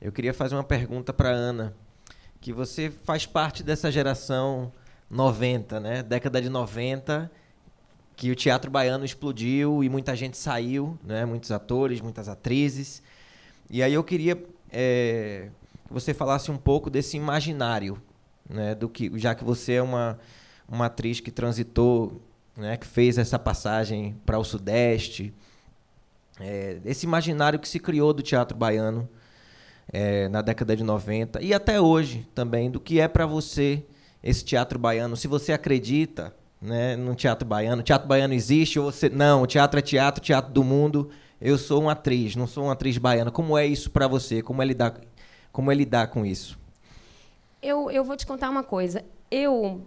[0.00, 1.74] eu queria fazer uma pergunta para Ana,
[2.40, 4.72] que você faz parte dessa geração
[5.10, 6.02] 90, né?
[6.02, 7.30] Década de 90,
[8.14, 11.24] que o teatro baiano explodiu e muita gente saiu, né?
[11.24, 13.02] Muitos atores, muitas atrizes.
[13.70, 15.48] E aí eu queria é,
[15.86, 18.00] que você falasse um pouco desse imaginário,
[18.48, 18.74] né?
[18.74, 20.18] Do que, já que você é uma,
[20.68, 22.20] uma atriz que transitou,
[22.56, 22.76] né?
[22.76, 25.32] Que fez essa passagem para o Sudeste,
[26.40, 29.08] é, esse imaginário que se criou do teatro baiano
[29.92, 33.84] é, na década de 90 e até hoje também, do que é para você
[34.26, 35.16] esse teatro baiano.
[35.16, 39.08] Se você acredita né, no teatro baiano, teatro baiano existe, ou você.
[39.08, 41.10] Não, o teatro é teatro, teatro do mundo.
[41.40, 43.30] Eu sou uma atriz, não sou uma atriz baiana.
[43.30, 44.42] Como é isso para você?
[44.42, 45.00] Como é lidar,
[45.52, 46.58] como é lidar com isso?
[47.62, 49.04] Eu, eu vou te contar uma coisa.
[49.30, 49.82] Eu,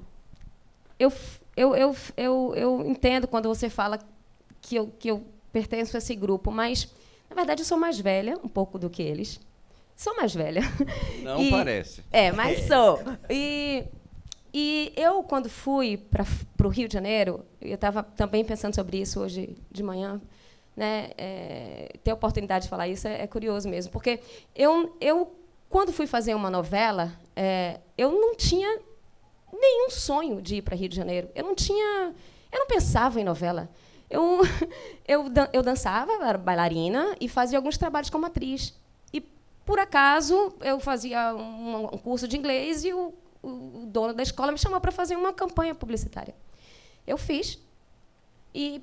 [0.98, 1.12] eu,
[1.58, 4.00] eu, eu, eu, eu entendo quando você fala
[4.62, 6.88] que eu, que eu pertenço a esse grupo, mas,
[7.30, 9.40] na verdade, eu sou mais velha, um pouco do que eles.
[9.96, 10.62] Sou mais velha.
[11.24, 12.04] Não e, parece.
[12.10, 13.00] É, mas sou.
[13.30, 13.84] E,
[14.54, 16.26] e eu, quando fui para
[16.66, 20.20] o Rio de Janeiro, eu estava também pensando sobre isso hoje de manhã,
[20.76, 21.12] né?
[21.18, 24.20] É, ter a oportunidade de falar isso é, é, curioso mesmo, porque
[24.56, 25.36] eu, eu
[25.70, 28.80] quando fui fazer uma novela, é, eu não tinha
[29.54, 31.30] nenhum sonho de ir para Rio de Janeiro.
[31.36, 32.14] Eu não tinha,
[32.52, 33.70] eu não pensava em novela.
[34.10, 34.42] Eu,
[35.08, 38.74] eu, eu dançava, era bailarina e fazia alguns trabalhos como atriz.
[39.14, 39.22] E,
[39.64, 44.52] por acaso, eu fazia um, um curso de inglês e o, o dono da escola
[44.52, 46.36] me chamou para fazer uma campanha publicitária.
[47.06, 47.60] Eu fiz.
[48.54, 48.82] E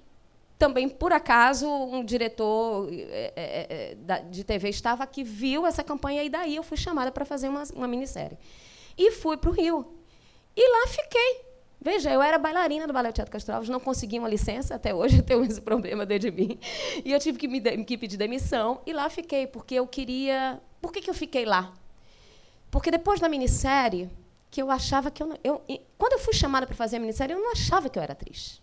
[0.59, 6.23] também, por acaso, um diretor é, é, é de TV estava aqui, viu essa campanha,
[6.23, 8.39] e daí eu fui chamada para fazer uma, uma minissérie.
[8.97, 9.87] E fui para o Rio.
[10.57, 11.47] E lá fiquei.
[11.79, 15.19] Veja, eu era bailarina do Ballet Teatro Castro Alves, não consegui uma licença, até hoje
[15.19, 16.59] eu tenho esse problema dentro de mim.
[17.05, 20.61] E eu tive que, me de, que pedir demissão, e lá fiquei, porque eu queria...
[20.81, 21.75] Por que, que eu fiquei lá?
[22.71, 24.11] Porque depois da minissérie,
[24.51, 25.63] que eu achava que eu, eu...
[25.99, 28.63] Quando eu fui chamada para fazer a minissérie, eu não achava que eu era atriz.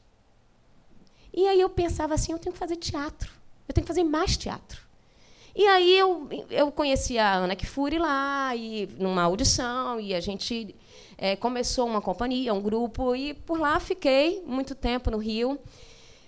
[1.33, 3.31] E aí eu pensava assim, eu tenho que fazer teatro.
[3.67, 4.81] Eu tenho que fazer mais teatro.
[5.55, 10.75] E aí eu, eu conheci a Ana Kifuri lá, e, numa audição, e a gente
[11.17, 15.59] é, começou uma companhia, um grupo, e por lá fiquei muito tempo no Rio,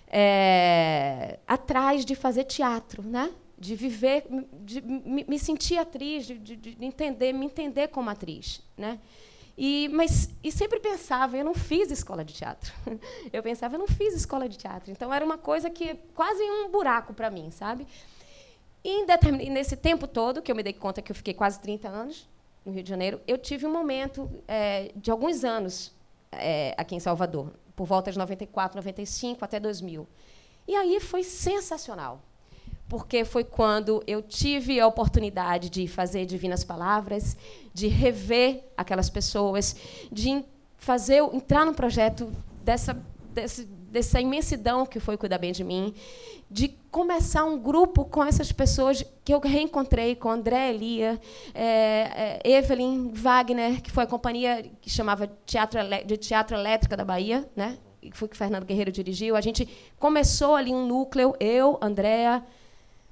[0.06, 3.32] é, atrás de fazer teatro, né?
[3.58, 4.24] de viver,
[4.64, 8.98] de me, me sentir atriz, de, de, de, entender, me entender como atriz, né?
[9.56, 12.72] E, mas e sempre pensava, eu não fiz escola de teatro.
[13.32, 14.90] Eu pensava, eu não fiz escola de teatro.
[14.90, 17.86] Então era uma coisa que quase um buraco para mim, sabe?
[18.84, 19.04] E
[19.50, 22.28] nesse tempo todo, que eu me dei conta que eu fiquei quase 30 anos
[22.64, 25.92] no Rio de Janeiro, eu tive um momento é, de alguns anos
[26.30, 30.06] é, aqui em Salvador, por volta de 94, 95 até 2000.
[30.68, 32.22] E aí foi sensacional
[32.88, 37.36] porque foi quando eu tive a oportunidade de fazer divinas palavras,
[37.74, 39.76] de rever aquelas pessoas,
[40.10, 40.44] de
[40.76, 42.30] fazer entrar no projeto
[42.64, 42.94] dessa
[43.36, 45.94] desse, dessa imensidão que foi cuidar bem de mim,
[46.50, 51.20] de começar um grupo com essas pessoas que eu reencontrei com André Elia,
[51.54, 57.04] é, é, Evelyn Wagner, que foi a companhia que chamava Teatro de Teatro Elétrica da
[57.04, 57.76] Bahia, né?
[58.00, 59.36] que foi que Fernando Guerreiro dirigiu.
[59.36, 59.68] A gente
[59.98, 62.44] começou ali um núcleo, eu, Andréa,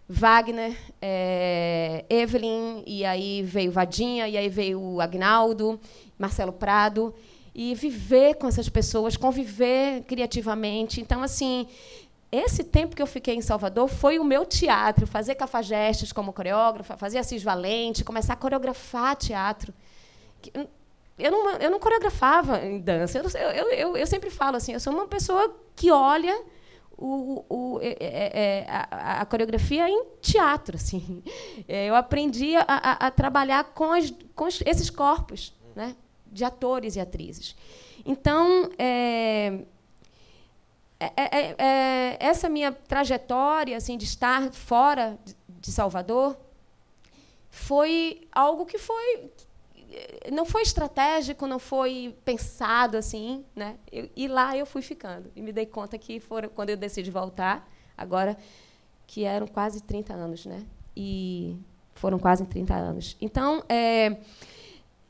[0.09, 5.81] Wagner, é, Evelyn, e aí veio Vadinha, e aí veio o Agnaldo,
[6.19, 7.14] Marcelo Prado,
[7.55, 11.01] e viver com essas pessoas, conviver criativamente.
[11.01, 11.67] Então, assim,
[12.31, 16.97] esse tempo que eu fiquei em Salvador foi o meu teatro, fazer cafajestes como coreógrafa,
[16.97, 19.73] fazer Assis Valente, começar a coreografar teatro.
[21.17, 23.19] Eu não, eu não coreografava em dança.
[23.19, 26.37] Eu, eu, eu, eu sempre falo assim, eu sou uma pessoa que olha
[26.96, 30.76] o, o, é, é, é, a, a, coreografia em teatro.
[30.76, 31.22] Assim.
[31.66, 35.96] É, eu aprendi a, a, a trabalhar com, as, com, esses corpos né,
[36.30, 37.57] de atores e atrizes.
[38.04, 39.61] Então, é,
[41.00, 46.37] é, essa minha trajetória assim, de estar fora de Salvador
[47.50, 49.30] foi algo que foi
[50.33, 53.76] não foi estratégico, não foi pensado assim, né?
[53.90, 57.11] Eu, e lá eu fui ficando e me dei conta que foram quando eu decidi
[57.11, 58.37] voltar, agora
[59.07, 60.64] que eram quase 30 anos, né?
[60.96, 61.57] E
[61.94, 63.16] foram quase 30 anos.
[63.20, 64.18] Então, é,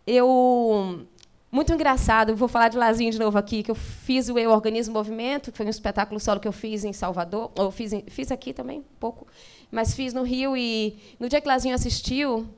[0.06, 1.06] eu
[1.50, 4.92] muito engraçado, vou falar de Lazinho de novo aqui, que eu fiz o Eu Organismo
[4.92, 8.52] Movimento, que foi um espetáculo solo que eu fiz em Salvador, ou fiz, fiz aqui
[8.52, 9.24] também, um pouco,
[9.70, 12.48] mas fiz no Rio e no dia que Lazinho assistiu,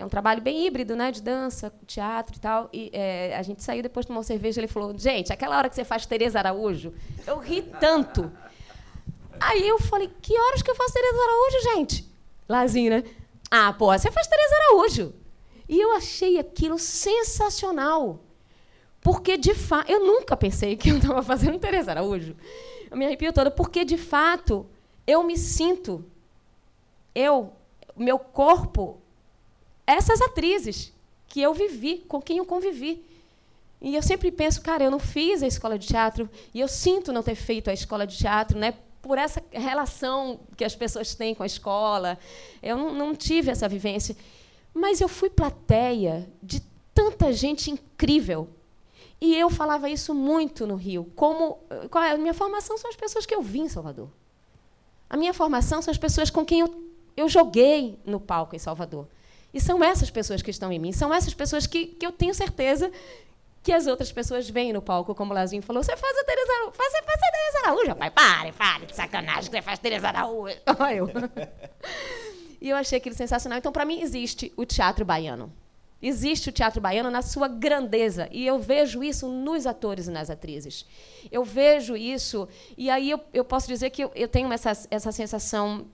[0.00, 1.12] é um trabalho bem híbrido, né?
[1.12, 2.70] De dança, teatro e tal.
[2.72, 5.84] E é, a gente saiu depois uma cerveja ele falou, gente, aquela hora que você
[5.84, 6.94] faz Tereza Araújo,
[7.26, 8.32] eu ri tanto.
[9.38, 12.10] Aí eu falei, que horas que eu faço Tereza Araújo, gente?
[12.48, 13.04] Lazinho, né?
[13.50, 15.14] Ah, pô, você faz Tereza Araújo.
[15.68, 18.24] E eu achei aquilo sensacional.
[19.02, 22.34] Porque, de fato, eu nunca pensei que eu estava fazendo Tereza Araújo.
[22.90, 24.66] Eu me arrepio toda, porque, de fato,
[25.06, 26.04] eu me sinto,
[27.14, 27.52] eu,
[27.96, 29.00] meu corpo
[29.90, 30.92] essas atrizes
[31.26, 33.04] que eu vivi, com quem eu convivi.
[33.80, 37.12] E eu sempre penso, cara, eu não fiz a escola de teatro e eu sinto
[37.12, 38.74] não ter feito a escola de teatro, né?
[39.00, 42.18] Por essa relação que as pessoas têm com a escola,
[42.62, 44.14] eu não, não tive essa vivência.
[44.74, 46.60] Mas eu fui plateia de
[46.94, 48.48] tanta gente incrível.
[49.20, 51.10] E eu falava isso muito no Rio.
[51.16, 51.58] Como
[51.90, 52.12] qual é?
[52.12, 54.08] a minha formação são as pessoas que eu vi em Salvador.
[55.08, 56.84] A minha formação são as pessoas com quem eu,
[57.16, 59.06] eu joguei no palco em Salvador.
[59.52, 62.34] E são essas pessoas que estão em mim, são essas pessoas que, que eu tenho
[62.34, 62.90] certeza
[63.62, 66.52] que as outras pessoas veem no palco, como o Lazinho falou, você faz a Tereza
[66.52, 70.08] Araújo, faz, faz a Tereza Araújo, pai, pare, pare, de sacanagem que você faz Tereza
[70.08, 70.56] Araújo.
[70.78, 71.10] Olha eu.
[72.60, 73.58] E eu achei aquilo sensacional.
[73.58, 75.52] Então, para mim, existe o teatro baiano.
[76.02, 78.28] Existe o teatro baiano na sua grandeza.
[78.30, 80.86] E eu vejo isso nos atores e nas atrizes.
[81.30, 85.12] Eu vejo isso, e aí eu, eu posso dizer que eu, eu tenho essa, essa
[85.12, 85.86] sensação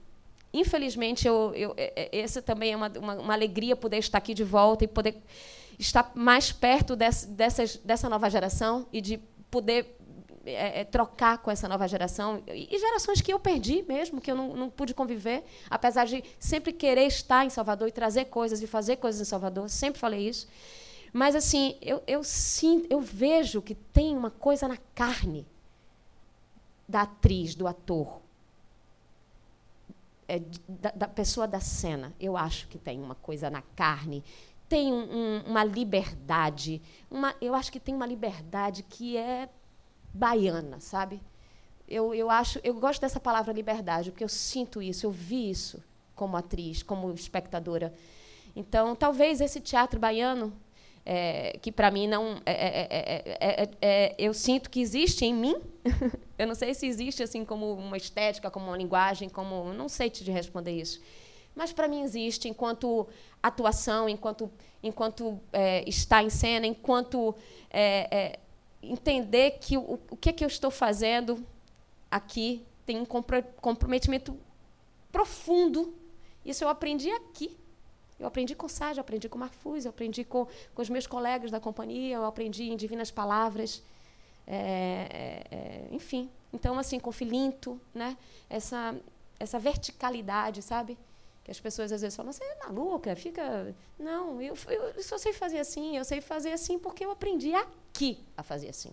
[0.61, 4.35] infelizmente, eu, eu, é, é, essa também é uma, uma, uma, alegria poder estar aqui
[4.35, 5.17] de volta e poder
[5.79, 9.19] estar mais perto dessa, dessas, dessa nova geração e de
[9.51, 9.97] poder
[10.47, 12.43] é, é, trocar com essa nova geração.
[12.47, 16.23] E, e, gerações que eu perdi mesmo, que eu não, não, pude conviver, apesar de
[16.39, 20.29] sempre querer estar em Salvador e trazer coisas e fazer coisas em Salvador, sempre falei
[20.29, 20.47] isso.
[21.13, 25.47] Mas assim, eu, eu sinto, eu vejo que tem uma coisa na carne
[26.89, 28.21] da atriz, do ator,
[30.29, 32.15] é, da, da, pessoa da cena.
[32.19, 34.25] Eu acho que tem uma coisa na carne,
[34.69, 39.49] tem um, um, uma liberdade, uma, eu acho que tem uma liberdade que é
[40.13, 41.21] baiana, sabe?
[41.89, 45.83] Eu, eu acho, eu gosto dessa palavra liberdade porque eu sinto isso, eu vi isso
[46.17, 47.95] como atriz, como espectadora.
[48.57, 50.53] Então, talvez esse teatro baiano
[51.09, 52.89] é, que para mim não é,
[53.31, 55.55] é, é, eu sinto que existe em mim.
[56.37, 60.11] Eu não sei se existe assim como uma estética como uma linguagem como não sei
[60.11, 61.01] te responder isso.
[61.55, 63.07] Mas para mim existe enquanto
[63.43, 64.51] atuação enquanto
[64.83, 65.41] enquanto
[65.87, 67.35] está em cena enquanto
[68.83, 71.43] entender que o, o que é que eu estou fazendo
[72.11, 74.37] aqui tem um comprometimento
[75.11, 75.95] profundo.
[76.45, 77.57] Isso eu aprendi aqui
[78.19, 81.51] eu aprendi com Sá, eu aprendi com Marfuz, eu aprendi com, com os meus colegas
[81.51, 83.83] da companhia, eu aprendi em Divinas Palavras,
[84.47, 84.57] é,
[85.51, 86.31] é, é, enfim.
[86.53, 88.17] Então, assim, com Filinto, né?
[88.49, 88.95] essa,
[89.39, 90.97] essa verticalidade, sabe?
[91.45, 93.75] Que as pessoas às vezes falam, você é maluca, fica.
[93.99, 98.19] Não, eu, eu só sei fazer assim, eu sei fazer assim porque eu aprendi aqui
[98.37, 98.91] a fazer assim.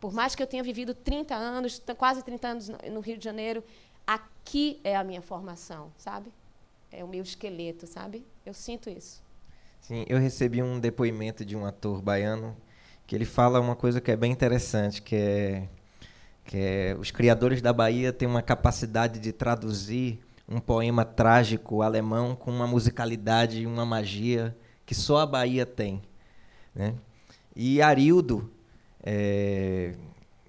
[0.00, 3.62] Por mais que eu tenha vivido 30 anos, quase 30 anos no Rio de Janeiro,
[4.06, 6.32] aqui é a minha formação, sabe?
[6.90, 8.24] É o meu esqueleto, sabe?
[8.44, 9.22] Eu sinto isso.
[9.80, 12.56] Sim, eu recebi um depoimento de um ator baiano
[13.06, 15.68] que ele fala uma coisa que é bem interessante, que é
[16.48, 22.34] que é, os criadores da Bahia têm uma capacidade de traduzir um poema trágico alemão
[22.34, 26.00] com uma musicalidade e uma magia que só a Bahia tem.
[26.74, 26.94] Né?
[27.54, 28.50] E Arildo,
[29.02, 29.94] é,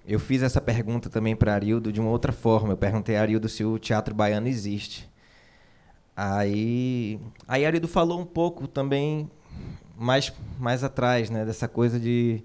[0.06, 2.72] eu fiz essa pergunta também para Arildo de uma outra forma.
[2.72, 5.09] Eu perguntei a Arildo se o teatro baiano existe.
[6.22, 9.30] Aí, aí Arido falou um pouco também
[9.96, 12.44] mais, mais atrás, né, dessa coisa de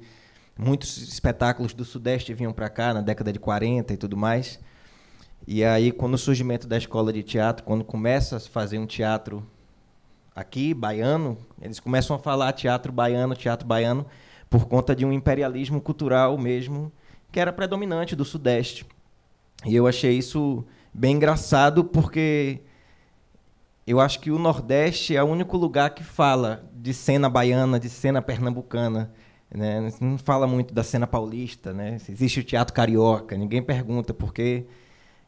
[0.57, 4.61] muitos espetáculos do Sudeste vinham para cá na década de 40 e tudo mais.
[5.45, 9.45] E aí, quando o surgimento da escola de teatro, quando começa a fazer um teatro
[10.33, 14.05] aqui, baiano, eles começam a falar teatro baiano, teatro baiano,
[14.49, 16.93] por conta de um imperialismo cultural mesmo,
[17.29, 18.85] que era predominante do Sudeste.
[19.65, 22.61] E eu achei isso bem engraçado, porque
[23.85, 27.89] eu acho que o Nordeste é o único lugar que fala de cena baiana, de
[27.89, 29.11] cena pernambucana.
[29.53, 29.91] Né?
[30.01, 31.73] Não fala muito da cena paulista.
[31.73, 31.97] Né?
[32.09, 34.65] Existe o teatro carioca, ninguém pergunta, porque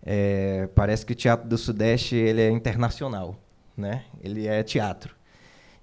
[0.04, 3.36] é, parece que o teatro do Sudeste ele é internacional.
[3.76, 4.06] Né?
[4.22, 5.16] Ele é teatro.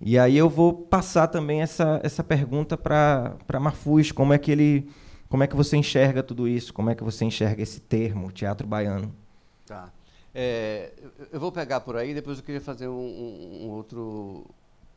[0.00, 4.88] E aí eu vou passar também essa, essa pergunta para Marfuz, como é que ele
[5.28, 6.72] como é que você enxerga tudo isso?
[6.72, 9.12] Como é que você enxerga esse termo, teatro baiano?
[9.66, 9.90] Tá.
[10.34, 10.92] É,
[11.30, 14.44] eu vou pegar por aí, depois eu queria fazer um, um, um outro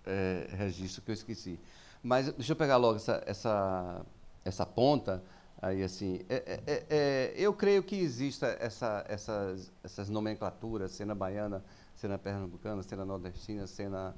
[0.06, 1.60] é, registro que eu esqueci.
[2.02, 4.06] Mas deixa eu pegar logo essa, essa,
[4.44, 5.24] essa ponta.
[5.62, 11.14] Aí, assim, é, é, é, é eu creio que exista essa, essas, essas nomenclaturas, cena
[11.14, 11.64] baiana,
[11.96, 14.16] cena pernambucana, cena nordestina, cena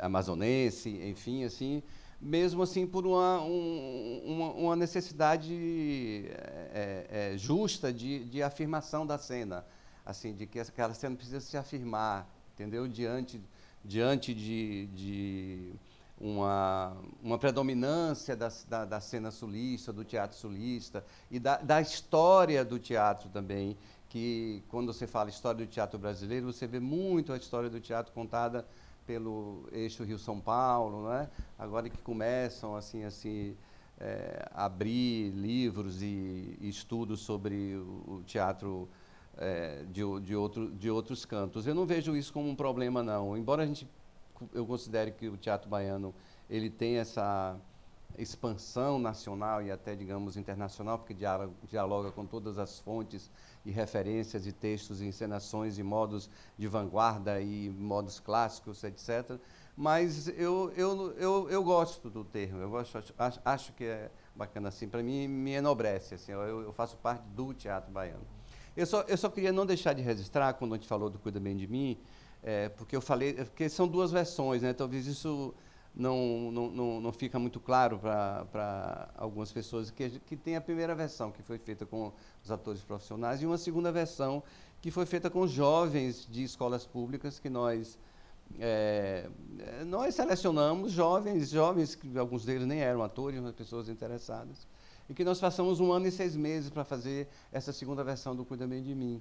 [0.00, 1.82] amazonense, enfim, assim,
[2.20, 6.26] mesmo assim por uma, um, uma, uma, necessidade
[6.74, 9.64] é, é, justa de, de afirmação da cena,
[10.04, 12.86] assim, de que aquela cena precisa se afirmar, entendeu?
[12.86, 13.40] Diante,
[13.82, 15.72] diante de, de
[16.20, 22.62] uma, uma predominância da, da, da, cena sulista, do teatro sulista e da, da história
[22.62, 23.78] do teatro também,
[24.10, 28.12] que quando você fala história do teatro brasileiro, você vê muito a história do teatro
[28.12, 28.66] contada
[29.10, 31.28] pelo eixo Rio-São Paulo, né?
[31.58, 33.56] agora que começam assim, assim,
[33.98, 38.88] é, abrir livros e, e, estudos sobre o, o teatro
[39.36, 41.66] é, de, de, outro, de outros cantos.
[41.66, 43.36] Eu não vejo isso como um problema, não.
[43.36, 43.84] Embora a gente,
[44.54, 46.14] eu considere que o teatro baiano
[46.48, 47.58] ele tem essa
[48.16, 51.16] expansão nacional e até, digamos, internacional, porque
[51.68, 53.28] dialoga com todas as fontes
[53.64, 59.38] e referências e textos e encenações e modos de vanguarda e modos clássicos, etc.
[59.76, 64.68] Mas eu, eu, eu, eu gosto do termo, eu gosto, acho, acho que é bacana
[64.68, 68.26] assim, para mim me enobrece, assim, eu, eu faço parte do teatro baiano.
[68.76, 71.40] Eu só, eu só queria não deixar de registrar, quando a gente falou do Cuida
[71.40, 71.98] Bem de Mim,
[72.42, 74.72] é, porque eu falei, porque são duas versões, né?
[74.72, 75.54] talvez isso
[75.94, 81.32] não, não, não, fica muito claro para algumas pessoas, que, que tem a primeira versão,
[81.32, 82.12] que foi feita com
[82.42, 84.42] os atores profissionais, e uma segunda versão,
[84.80, 87.98] que foi feita com jovens de escolas públicas, que nós,
[88.58, 89.28] é,
[89.86, 94.66] nós selecionamos jovens, jovens, que alguns deles nem eram atores, mas pessoas interessadas,
[95.08, 98.44] e que nós passamos um ano e seis meses para fazer essa segunda versão do
[98.44, 99.20] Cuida Bem de Mim.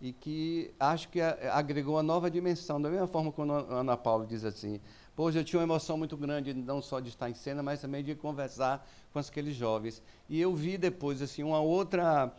[0.00, 4.26] E que acho que agregou uma nova dimensão, da mesma forma quando a Ana Paula
[4.26, 4.80] diz assim,
[5.14, 8.02] Pois eu tinha uma emoção muito grande, não só de estar em cena, mas também
[8.02, 10.02] de conversar com aqueles jovens.
[10.28, 12.32] E eu vi depois assim uma outra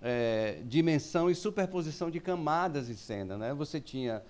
[0.00, 3.36] é, dimensão e superposição de camadas em cena.
[3.36, 3.52] Né?
[3.52, 4.22] Você tinha,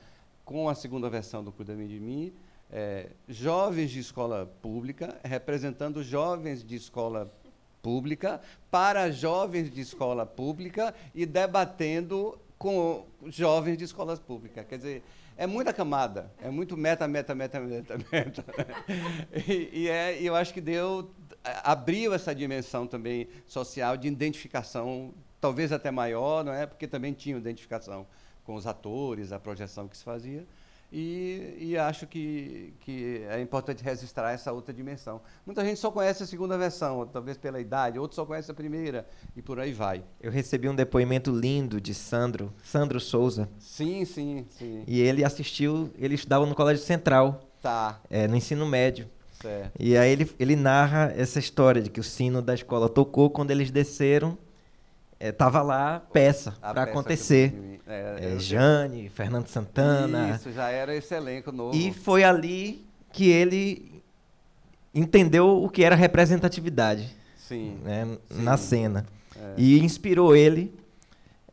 [0.44, 2.32] com a segunda versão do Cuida-me de Mim,
[2.70, 7.32] é, jovens de escola pública, representando jovens de escola
[7.80, 8.40] pública,
[8.70, 14.66] para jovens de escola pública e debatendo com jovens de escolas públicas.
[14.66, 15.02] Quer dizer,
[15.36, 18.44] é muita camada, é muito meta, meta, meta, meta, meta.
[19.48, 21.10] e, e é, eu acho que deu,
[21.62, 26.66] abriu essa dimensão também social de identificação, talvez até maior, não é?
[26.66, 28.06] Porque também tinha identificação
[28.44, 30.46] com os atores, a projeção que se fazia.
[30.96, 35.20] E, e, acho que, que é importante registrar essa outra dimensão.
[35.44, 39.04] Muita gente só conhece a segunda versão, talvez pela idade, outros só conhecem a primeira,
[39.34, 40.04] e por aí vai.
[40.20, 43.48] Eu recebi um depoimento lindo de Sandro, Sandro Souza.
[43.58, 44.84] Sim, sim, sim.
[44.86, 48.00] E ele assistiu, ele estudava no Colégio Central, tá.
[48.08, 49.10] É, no ensino médio.
[49.32, 49.72] Certo.
[49.80, 53.50] E aí ele, ele narra essa história de que o sino da escola tocou quando
[53.50, 54.38] eles desceram
[55.28, 57.80] estava é, lá peça para acontecer.
[57.86, 60.30] É, é, Jane, Fernando Santana.
[60.30, 61.76] Isso, já era esse elenco novo.
[61.76, 64.02] E foi ali que ele
[64.94, 68.42] entendeu o que era representatividade sim, né, sim.
[68.42, 69.06] na cena.
[69.36, 69.54] É.
[69.56, 70.74] E inspirou ele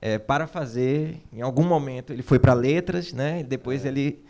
[0.02, 3.42] é, para fazer, em algum momento, ele foi para letras, né?
[3.42, 3.90] E depois é.
[3.90, 4.24] ele,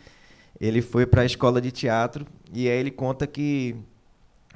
[0.60, 2.26] ele foi para a escola de teatro.
[2.52, 3.76] E aí ele conta que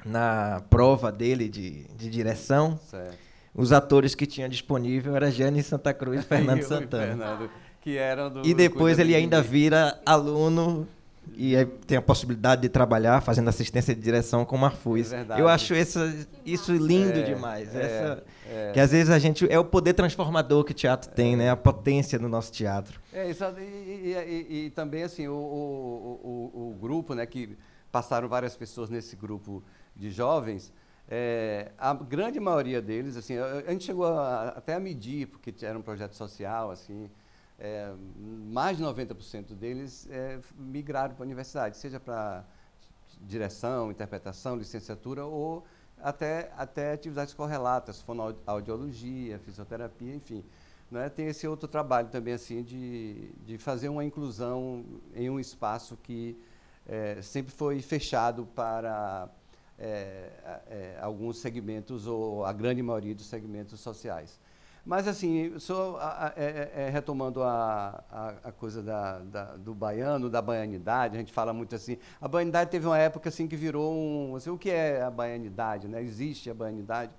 [0.05, 2.79] na prova dele de, de direção.
[2.89, 3.26] Certo
[3.57, 7.03] os atores que tinha disponível era Jane Santa Cruz e Fernando Santana.
[7.03, 7.49] E, Fernando,
[7.81, 10.87] que eram do, e depois ele ainda vira aluno
[11.35, 11.53] e
[11.85, 15.11] tem a possibilidade de trabalhar fazendo assistência de direção com Marfuz.
[15.11, 17.75] É Eu acho essa, isso lindo é, demais.
[17.75, 18.71] É, essa, é.
[18.73, 21.49] Que às vezes a gente é o poder transformador que o teatro tem, né?
[21.49, 22.99] A potência do nosso teatro.
[23.11, 23.43] É isso.
[23.57, 27.25] E, e, e, e também assim o, o, o, o, grupo, né?
[27.25, 27.57] Que
[27.91, 29.63] passaram várias pessoas nesse grupo
[29.95, 30.71] de jovens.
[31.09, 35.77] É, a grande maioria deles, assim, a, gente chegou a, até a medir, porque era
[35.77, 37.09] um projeto social, assim,
[37.57, 37.93] é,
[38.51, 42.43] mais de 90% deles é, migraram para a universidade, seja para
[43.21, 45.65] direção, interpretação, licenciatura ou
[46.01, 50.43] até, até atividades correlatas, fonoaudiologia, fisioterapia, enfim.
[50.91, 51.09] Né?
[51.09, 54.85] Tem esse outro trabalho também assim de, de fazer uma inclusão
[55.15, 56.37] em um espaço que
[56.85, 59.27] é, sempre foi fechado para
[59.77, 60.29] é,
[60.67, 64.39] é, alguns segmentos, ou a grande maioria dos segmentos sociais.
[64.85, 65.99] Mas, assim, só
[66.37, 71.19] é, é, é, retomando a, a, a coisa da, da, do baiano, da baianidade, a
[71.19, 74.37] gente fala muito assim, a baianidade teve uma época assim, que virou um...
[74.37, 75.89] Assim, o que é a baianidade?
[75.89, 76.01] Né?
[76.01, 77.11] Existe a baianidade?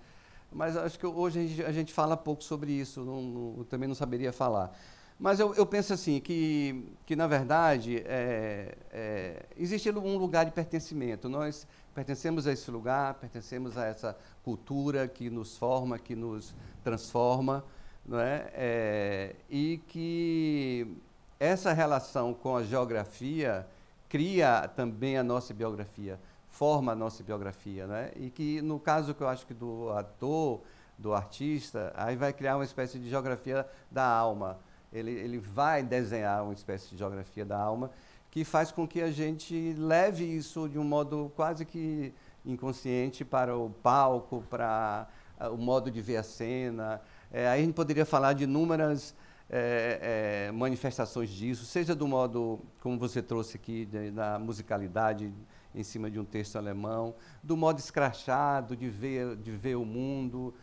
[0.50, 3.86] Mas acho que hoje a gente, a gente fala pouco sobre isso, não, não, também
[3.86, 4.74] não saberia falar.
[5.18, 10.52] Mas eu, eu, penso assim, que, que na verdade, é, é, existe um lugar de
[10.52, 11.28] pertencimento.
[11.28, 16.54] Nós pertencemos a esse lugar, pertencemos a essa cultura que nos forma, que nos
[16.84, 17.64] transforma,
[18.06, 18.50] não é?
[18.54, 20.96] é e que
[21.40, 23.66] essa relação com a geografia
[24.08, 28.12] cria também a nossa biografia, forma a nossa biografia, né?
[28.14, 30.60] E que no caso que eu acho que do ator,
[30.96, 34.58] do artista, aí vai criar uma espécie de geografia da alma.
[34.92, 37.90] Ele, ele vai desenhar uma espécie de geografia da alma
[38.30, 42.12] que faz com que a gente leve isso de um modo quase que
[42.44, 45.08] inconsciente para o palco, para
[45.40, 47.00] uh, o modo de ver a cena.
[47.30, 49.14] É, aí a gente poderia falar de inúmeras
[49.50, 55.32] é, é, manifestações disso, seja do modo, como você trouxe aqui, de, da musicalidade
[55.74, 60.54] em cima de um texto alemão, do modo escrachado de ver, de ver o mundo,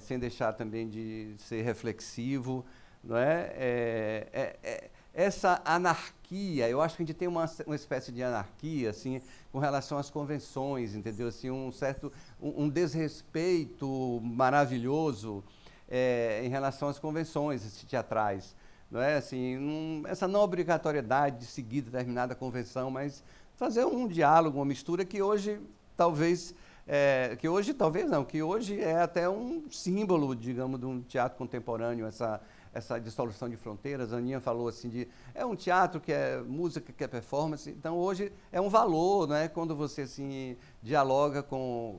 [0.00, 2.64] sem deixar também de ser reflexivo
[3.06, 3.52] não é?
[3.54, 4.90] É, é, é?
[5.14, 9.58] Essa anarquia, eu acho que a gente tem uma, uma espécie de anarquia, assim, com
[9.58, 11.28] relação às convenções, entendeu?
[11.28, 15.42] Assim, um certo, um, um desrespeito maravilhoso
[15.88, 18.54] é, em relação às convenções teatrais,
[18.90, 19.16] não é?
[19.16, 25.02] Assim, um, essa não obrigatoriedade de seguir determinada convenção, mas fazer um diálogo, uma mistura
[25.02, 25.58] que hoje
[25.96, 26.54] talvez
[26.86, 31.36] é, que hoje talvez não, que hoje é até um símbolo, digamos, de um teatro
[31.36, 32.40] contemporâneo, essa,
[32.76, 34.12] essa dissolução de fronteiras.
[34.12, 37.70] A Aninha falou assim de é um teatro que é música, que é performance.
[37.70, 41.98] Então hoje é um valor, né, quando você assim dialoga com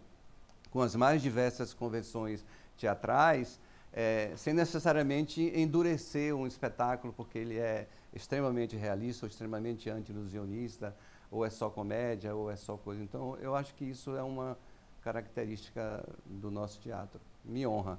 [0.70, 2.46] com as mais diversas convenções
[2.78, 3.60] teatrais,
[3.94, 10.96] é, sem necessariamente endurecer um espetáculo, porque ele é extremamente realista ou extremamente anti-ilusionista,
[11.32, 13.02] ou é só comédia, ou é só coisa.
[13.02, 14.58] Então, eu acho que isso é uma
[15.02, 17.20] característica do nosso teatro.
[17.44, 17.98] Me honra.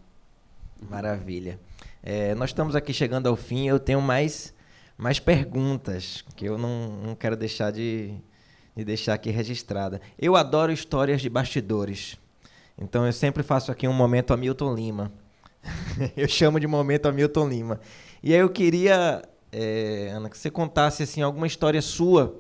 [0.81, 1.59] Maravilha.
[2.03, 3.66] É, nós estamos aqui chegando ao fim.
[3.68, 4.55] Eu tenho mais,
[4.97, 8.14] mais perguntas que eu não, não quero deixar de,
[8.76, 10.01] de deixar aqui registrada.
[10.18, 12.16] Eu adoro histórias de bastidores.
[12.76, 15.12] Então eu sempre faço aqui um momento Hamilton Lima.
[16.16, 17.81] eu chamo de momento Hamilton Lima.
[18.22, 22.39] E aí eu queria, é, Ana, que você contasse assim alguma história sua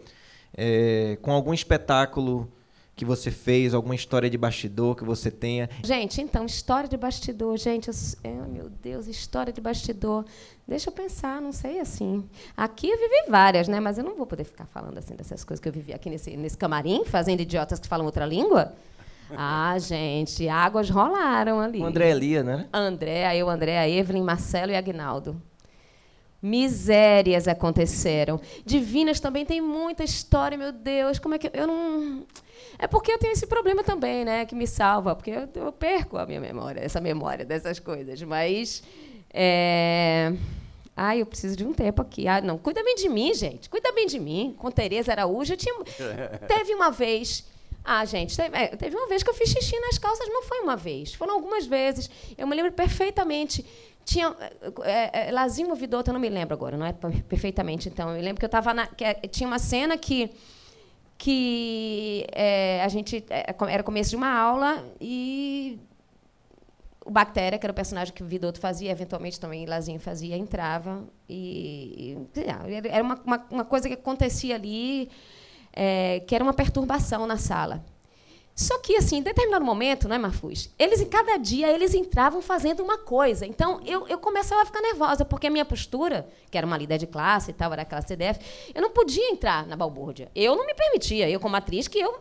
[0.56, 2.50] é, com algum espetáculo
[2.98, 5.70] que você fez, alguma história de bastidor que você tenha.
[5.84, 10.24] Gente, então, história de bastidor, gente, eu, oh, meu Deus, história de bastidor.
[10.66, 12.28] Deixa eu pensar, não sei assim.
[12.56, 13.78] Aqui eu vivi várias, né?
[13.78, 16.36] Mas eu não vou poder ficar falando assim dessas coisas que eu vivi aqui nesse,
[16.36, 18.74] nesse camarim, fazendo idiotas que falam outra língua.
[19.30, 21.80] Ah, gente, águas rolaram ali.
[21.80, 22.66] O André Elia, né?
[22.72, 25.40] André, eu, André, a Evelyn, Marcelo e Agnaldo.
[26.40, 28.40] Misérias aconteceram.
[28.64, 31.18] Divinas também tem muita história, meu Deus.
[31.18, 32.24] Como é que eu, eu não
[32.78, 36.16] é porque eu tenho esse problema também, né, que me salva, porque eu, eu perco
[36.16, 38.22] a minha memória, essa memória dessas coisas.
[38.22, 38.82] Mas.
[39.32, 40.32] É...
[40.96, 42.26] Ah, eu preciso de um tempo aqui.
[42.26, 43.68] Ah, não, cuida bem de mim, gente.
[43.68, 44.54] Cuida bem de mim.
[44.58, 45.74] Com Tereza Araújo, eu tinha...
[46.48, 47.44] teve uma vez.
[47.84, 50.76] Ah, gente, é, teve uma vez que eu fiz xixi nas calças, não foi uma
[50.76, 52.10] vez, foram algumas vezes.
[52.36, 53.64] Eu me lembro perfeitamente
[54.08, 54.34] tinha
[54.84, 57.88] é, é, Lazinho Vidota, eu não me lembro agora, não é perfeitamente.
[57.88, 60.30] Então, eu lembro que eu estava que é, tinha uma cena que
[61.18, 65.78] que é, a gente é, era começo de uma aula e
[67.04, 71.04] o Bactéria, que era o personagem que o Vidotto fazia, eventualmente também Lazinho fazia, entrava
[71.28, 75.10] e, e era uma, uma, uma, coisa que acontecia ali
[75.72, 77.84] é, que era uma perturbação na sala.
[78.58, 82.82] Só que, assim, em determinado momento, né, Mafuz, eles, em cada dia, eles entravam fazendo
[82.82, 83.46] uma coisa.
[83.46, 86.98] Então, eu, eu começava a ficar nervosa, porque a minha postura, que era uma líder
[86.98, 88.40] de classe e tal, era aquela CDF,
[88.74, 90.28] eu não podia entrar na balbúrdia.
[90.34, 92.18] Eu não me permitia, eu como atriz, que eu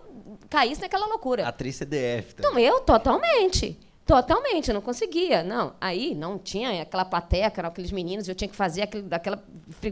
[0.47, 1.47] caísse naquela loucura.
[1.47, 2.35] Atriz CDF.
[2.35, 2.65] Também.
[2.65, 3.75] Então, eu, totalmente.
[4.07, 5.43] Totalmente, eu não conseguia.
[5.43, 9.43] Não, aí não tinha aquela plateia, eram aqueles meninos, eu tinha que fazer aquele, aquela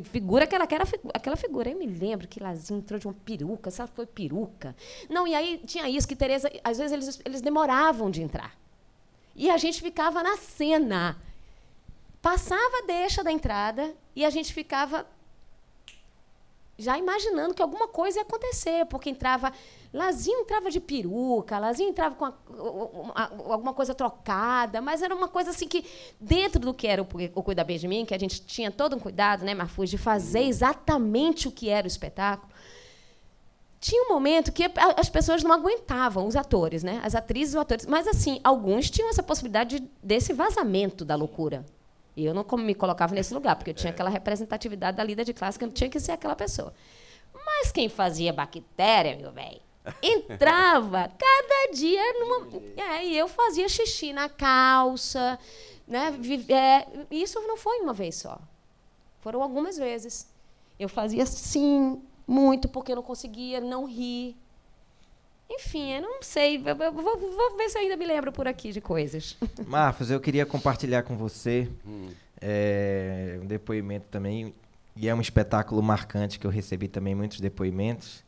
[0.09, 1.69] figura que era, que era aquela figura.
[1.69, 3.91] Eu me lembro que Lazinho entrou de uma peruca, sabe?
[3.93, 4.73] Foi peruca.
[5.09, 8.55] Não, e aí tinha isso, que Tereza, às vezes eles, eles demoravam de entrar.
[9.35, 11.17] E a gente ficava na cena.
[12.21, 15.05] Passava a deixa da entrada e a gente ficava
[16.77, 19.51] já imaginando que alguma coisa ia acontecer, porque entrava.
[19.93, 22.33] Lazinho entrava de peruca, Lazinho entrava com a,
[23.49, 25.85] alguma coisa trocada, mas era uma coisa assim que,
[26.19, 28.97] dentro do que era o, o Cuida Bem de Mim, que a gente tinha todo
[28.97, 32.51] um cuidado, né, Marfuz, de fazer exatamente o que era o espetáculo,
[33.85, 34.63] tinha um momento que
[34.97, 36.99] as pessoas não aguentavam, os atores, né?
[37.03, 37.85] as atrizes e os atores.
[37.85, 41.63] Mas, assim, alguns tinham essa possibilidade de, desse vazamento da loucura.
[42.15, 43.93] E eu não me colocava nesse lugar, porque eu tinha é.
[43.93, 46.73] aquela representatividade da líder de classe que eu tinha que ser aquela pessoa.
[47.33, 49.59] Mas quem fazia bactéria, meu velho,
[50.01, 52.47] entrava cada dia numa.
[52.77, 55.37] É, e eu fazia xixi na calça.
[55.87, 56.17] Né?
[56.49, 58.39] É, isso não foi uma vez só.
[59.19, 60.33] Foram algumas vezes.
[60.79, 64.37] Eu fazia sim, muito, porque eu não conseguia não rir.
[65.49, 66.57] Enfim, eu não sei.
[66.57, 69.37] Eu vou, vou, ver se eu ainda me lembro por aqui de coisas.
[69.67, 72.09] Marcos, eu queria compartilhar com você hum.
[72.41, 74.53] é, um depoimento também.
[74.95, 78.23] E é um espetáculo marcante que eu recebi também muitos depoimentos.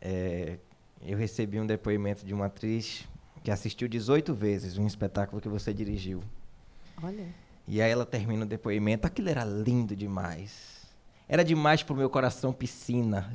[0.00, 0.58] É,
[1.04, 3.06] eu recebi um depoimento de uma atriz
[3.42, 6.22] que assistiu 18 vezes um espetáculo que você dirigiu.
[7.02, 7.26] Olha.
[7.66, 9.06] E aí ela termina o depoimento.
[9.06, 10.77] Aquilo era lindo demais
[11.28, 13.30] era demais pro meu coração piscina.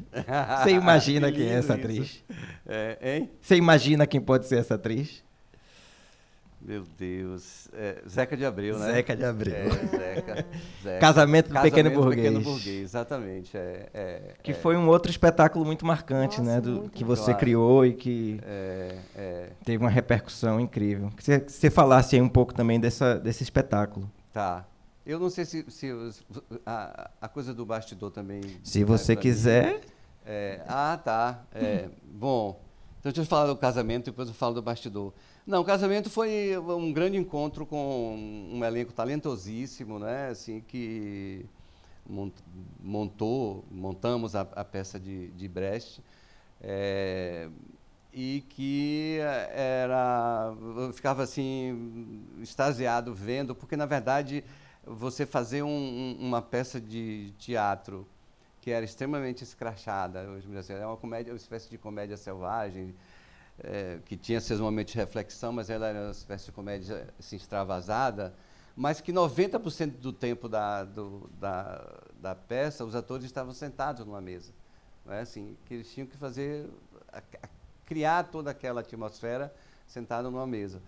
[0.64, 2.24] Você imagina quem é essa atriz?
[2.66, 3.30] É, hein?
[3.40, 5.24] Você imagina quem pode ser essa atriz?
[6.66, 7.68] Meu Deus.
[7.74, 8.94] É, Zeca de Abreu, né?
[8.94, 9.54] Zeca de Abreu.
[9.54, 10.46] É, Zeca,
[10.82, 10.98] Zeca.
[11.00, 12.28] Casamento do Casamento Pequeno Burguês.
[12.28, 13.58] Pequeno Burguês, exatamente.
[13.58, 16.62] É, é, que foi um outro espetáculo muito marcante, Nossa, né?
[16.62, 17.40] Do, que você claro.
[17.40, 19.50] criou e que é, é.
[19.66, 21.10] teve uma repercussão incrível.
[21.18, 24.10] Que você, você falasse aí um pouco também dessa, desse espetáculo.
[24.32, 24.66] Tá.
[25.06, 25.92] Eu não sei se, se
[26.66, 28.42] a, a coisa do bastidor também.
[28.64, 29.82] Se você quiser.
[30.26, 31.44] É, ah, tá.
[31.54, 32.62] É, bom,
[33.00, 35.14] então deixa eu falar do casamento, depois eu falo do bastidor.
[35.46, 38.16] Não, o casamento foi um grande encontro com
[38.54, 40.30] um elenco talentosíssimo, né?
[40.30, 41.46] Assim, que
[42.10, 42.32] mon-
[42.82, 46.02] montou, montamos a, a peça de, de Brecht.
[46.62, 47.50] é,
[48.14, 49.18] e que
[49.52, 54.44] era eu ficava assim extasiado vendo porque na verdade
[54.86, 58.08] você fazer um- um- uma peça de teatro
[58.62, 60.26] que era extremamente escrachada
[60.70, 62.96] é uma comédia uma espécie de comédia selvagem
[63.60, 67.36] é, que tinha seus momentos de reflexão mas ela era uma espécie de comédia assim,
[67.36, 68.34] extravasada
[68.76, 71.86] mas que 90% do tempo da, do, da,
[72.22, 74.52] da peça os atores estavam sentados numa mesa
[75.06, 76.68] não é assim que eles tinham que fazer
[77.12, 77.50] a- a-
[77.86, 79.54] criar toda aquela atmosfera
[79.86, 80.82] sentado numa mesa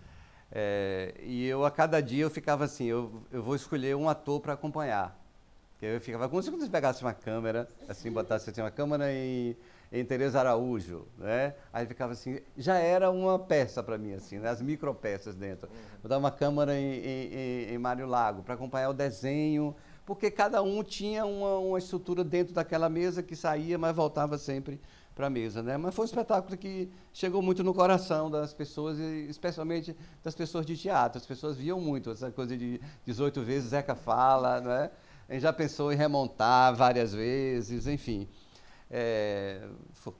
[0.52, 4.40] É, e eu a cada dia eu ficava assim eu, eu vou escolher um ator
[4.40, 5.20] para acompanhar
[5.82, 9.56] eu ficava como se você pegasse uma câmera assim botasse assim, uma câmera em
[9.92, 11.54] em Teresa Araújo, né?
[11.72, 14.48] Aí ficava assim, já era uma peça para mim assim, né?
[14.48, 15.68] as micropeças dentro.
[16.02, 20.28] Vou dar uma câmera em, em, em- em Mário Lago para acompanhar o desenho, porque
[20.28, 24.80] cada um tinha uma, uma estrutura dentro daquela mesa que saía, mas voltava sempre
[25.16, 25.78] para a mesa, né?
[25.78, 30.76] Mas foi um espetáculo que chegou muito no coração das pessoas, especialmente das pessoas de
[30.76, 31.18] teatro.
[31.18, 34.90] As pessoas viam muito essa coisa de 18 vezes Zeca fala, né?
[35.28, 38.28] A gente já pensou em remontar várias vezes, enfim.
[38.90, 40.14] É, fo-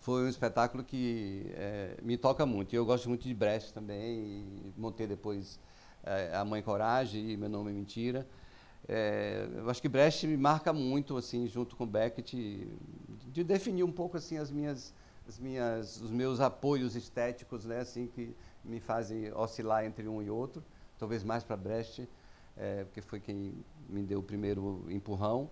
[0.00, 2.74] foi um espetáculo que é, me toca muito.
[2.74, 4.44] Eu gosto muito de Brecht também.
[4.76, 5.58] Montei depois
[6.02, 8.26] é, A Mãe Coragem e Meu Nome é Mentira.
[8.86, 12.68] É, eu acho que Brecht me marca muito, assim, junto com Beckett,
[13.32, 14.94] de definir um pouco assim as minhas,
[15.26, 20.28] as minhas, os meus apoios estéticos, né, assim, que me fazem oscilar entre um e
[20.28, 20.62] outro.
[20.98, 22.08] Talvez mais para Brecht,
[22.56, 23.54] é, porque foi quem
[23.88, 25.50] me deu o primeiro empurrão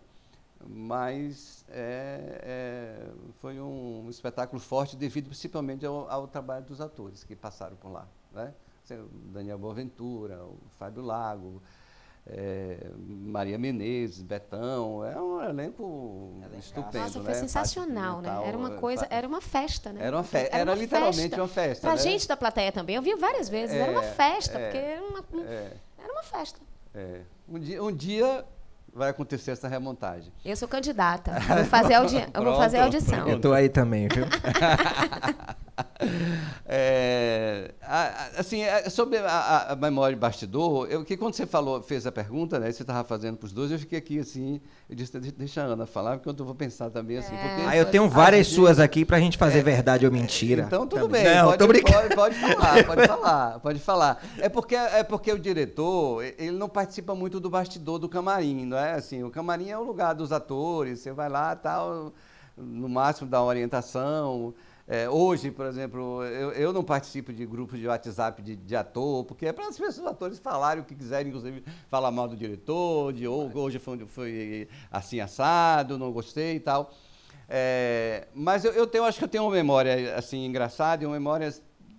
[0.68, 7.34] mas é, é, foi um espetáculo forte devido principalmente ao, ao trabalho dos atores que
[7.34, 8.06] passaram por lá.
[8.32, 8.54] Né?
[8.82, 11.62] Você, O Daniel Boaventura, o Fábio Lago,
[12.26, 16.98] é, Maria Menezes, Betão, é um elenco estupendo.
[17.04, 17.24] Nossa, né?
[17.24, 18.48] foi sensacional, Fátima né?
[18.48, 20.04] Era uma é, coisa, era uma festa, né?
[20.06, 22.02] Era uma fe- era literalmente uma festa, Pra né?
[22.02, 25.02] gente da plateia também, eu vi várias vezes, era uma É, festa, é, porque era
[25.02, 26.60] uma, um- é, era uma festa.
[26.94, 27.20] é.
[27.48, 28.44] Um, dia, um dia
[28.94, 30.32] vai acontecer essa remontagem.
[30.44, 33.28] Eu sou candidata, eu vou fazer, audi eu vou fazer audição.
[33.28, 34.24] Eu tô aí também, viu?
[36.66, 38.02] É, a-
[38.36, 41.82] a- assim, é, sobre a, a- a memória de bastidor, eu, que quando você falou,
[41.82, 44.94] fez a pergunta, né, você estava fazendo para os dois, eu fiquei aqui assim, eu
[44.96, 47.62] disse, "De- deixa a Ana falar, porque eu vou pensar também assim, porque...
[47.68, 50.62] Ah, eu tenho várias suas aqui pra gente fazer verdade ou mentira.
[50.66, 51.24] Então tudo Também.
[51.24, 54.24] bem, Não, pode, pode, pode falar, pode falar, pode falar.
[54.38, 58.78] É porque, é porque o diretor, ele não participa muito do bastidor do camarim, não
[58.78, 58.92] é?
[58.92, 62.12] Assim, o camarim é o lugar dos atores, você vai lá tal,
[62.56, 64.54] no máximo dá uma orientação.
[64.94, 69.24] É, hoje, por exemplo, eu, eu não participo de grupos de WhatsApp de, de ator,
[69.24, 72.36] porque é para as pessoas, os atores falarem o que quiserem, inclusive falar mal do
[72.36, 76.92] diretor, de ou, hoje foi, foi assim assado, não gostei e tal.
[77.48, 81.14] É, mas eu, eu tenho, acho que eu tenho uma memória assim engraçada e uma
[81.14, 81.50] memória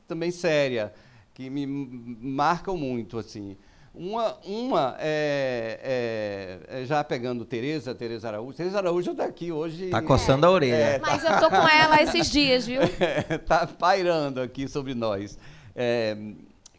[0.07, 0.93] também séria
[1.33, 3.57] que me marcam muito assim.
[3.93, 8.57] Uma, uma é, é- é já pegando Tereza, Tereza Araújo.
[8.57, 9.89] Tereza Araújo está aqui hoje.
[9.89, 10.73] Tá coçando a orelha.
[10.73, 12.81] É, Mas eu tô com ela esses dias, viu?
[12.81, 15.37] Está pairando aqui sobre nós.
[15.75, 16.17] É,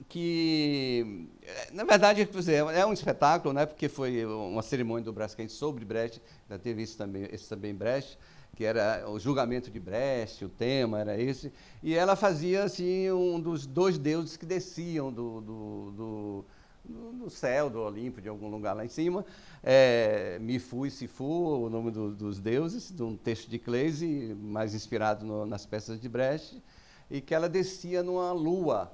[0.09, 2.29] que, é, na verdade,
[2.75, 6.97] é um espetáculo, né, porque foi uma cerimônia do Braskem sobre Brecht, já teve isso
[6.97, 8.19] também, esse também Brecht,
[8.55, 11.53] que era o julgamento de Brecht, o tema era esse,
[11.83, 16.45] e ela fazia assim um dos dois deuses que desciam do, do, do,
[16.87, 19.25] do céu, do Olimpo, de algum lugar lá em cima,
[19.63, 21.25] é, Mifu e Sifu,
[21.65, 25.99] o nome do- dos deuses, de um texto de Kleise, mais inspirado no- nas peças
[25.99, 26.63] de Brecht,
[27.11, 28.93] e que ela descia numa lua,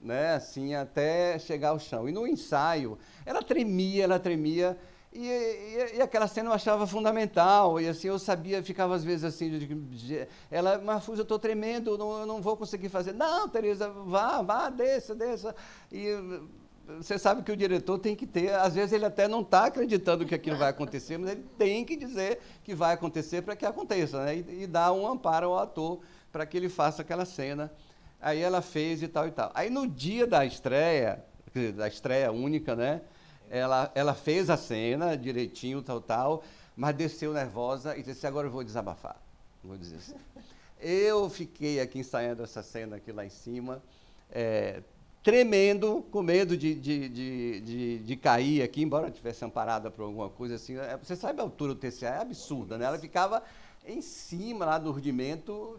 [0.00, 2.08] né, assim, até chegar ao chão.
[2.08, 4.78] E no ensaio, ela tremia, ela tremia,
[5.12, 9.24] e, e- e aquela cena eu achava fundamental, e assim, eu sabia, ficava às vezes
[9.24, 13.12] assim, de- de- ela, Marfuz, eu estou tremendo, não, eu não vou conseguir fazer.
[13.14, 15.56] Não, Tereza, vá, vá, desça, desça.
[15.90, 16.06] E
[16.86, 20.24] você sabe que o diretor tem que ter, às vezes ele até não está acreditando
[20.24, 24.24] que aquilo vai acontecer, mas ele tem que dizer que vai acontecer para que aconteça,
[24.24, 24.36] né?
[24.36, 27.72] E, e dar um amparo ao ator para que ele faça aquela cena.
[28.20, 29.50] Aí ela fez e tal e tal.
[29.54, 31.24] Aí no dia da estreia,
[31.74, 33.02] da estreia única, né?
[33.50, 36.44] Ela, ela fez a cena direitinho, tal, tal,
[36.76, 39.16] mas desceu nervosa e disse, agora eu vou desabafar.
[39.62, 40.14] Vou dizer assim.
[40.80, 43.82] Eu fiquei aqui ensaiando essa cena aqui lá em cima,
[44.30, 44.82] é,
[45.26, 50.28] tremendo, com medo de, de, de, de, de cair aqui, embora tivesse amparada por alguma
[50.28, 50.78] coisa assim.
[50.78, 52.84] É, você sabe a altura do TCA, é absurda, né?
[52.84, 53.42] Ela ficava
[53.84, 55.76] em cima lá do rudimento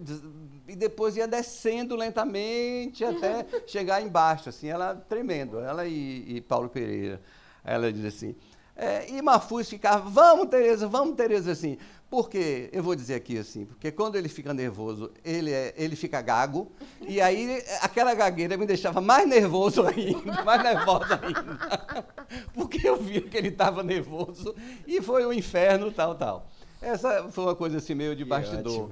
[0.67, 6.67] e depois ia descendo lentamente até chegar embaixo, assim, ela tremendo, ela e, e Paulo
[6.67, 7.21] Pereira.
[7.63, 8.35] Ela diz assim,
[8.77, 13.65] é, e Mafuz ficava, vamos Tereza, vamos Tereza, assim, porque, eu vou dizer aqui assim,
[13.65, 16.71] porque quando ele fica nervoso, ele, é, ele fica gago,
[17.01, 22.05] e aí aquela gagueira me deixava mais nervoso ainda, mais nervosa ainda,
[22.53, 24.55] porque eu via que ele estava nervoso,
[24.85, 26.47] e foi um inferno, tal, tal.
[26.79, 28.91] Essa foi uma coisa assim meio de que bastidor.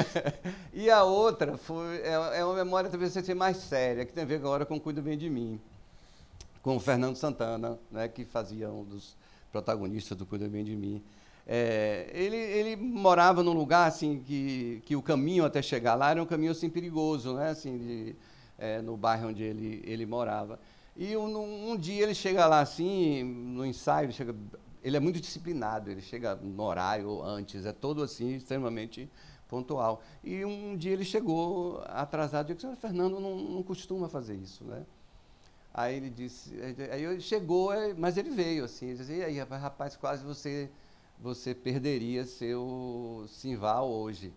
[0.72, 4.26] e a outra foi, é, é, uma memória talvez assim, mais séria, que tem a
[4.26, 5.60] ver agora com Cuida Bem de Mim,
[6.62, 9.16] com o Fernando Santana, né, que fazia um dos
[9.50, 11.02] protagonistas do Cuida Bem de Mim.
[11.46, 16.22] É, ele, ele morava num lugar assim que, que o caminho até chegar lá era
[16.22, 17.50] um caminho assim perigoso, né?
[17.50, 18.16] Assim, de,
[18.58, 20.60] é, no bairro onde ele, ele morava.
[20.96, 24.34] E um, um, dia ele chega lá assim, no ensaio, ele, chega,
[24.82, 29.10] ele é muito disciplinado, ele chega no horário antes, é todo assim, extremamente
[29.48, 30.02] pontual.
[30.22, 34.84] E um dia ele chegou atrasado, eu disse, Fernando não, não costuma fazer isso, né?
[35.72, 36.50] Aí ele disse,
[36.90, 40.70] aí ele chegou, é, mas ele veio assim, ele disse, e aí, rapaz, quase você
[41.22, 44.32] você perderia seu Simval hoje.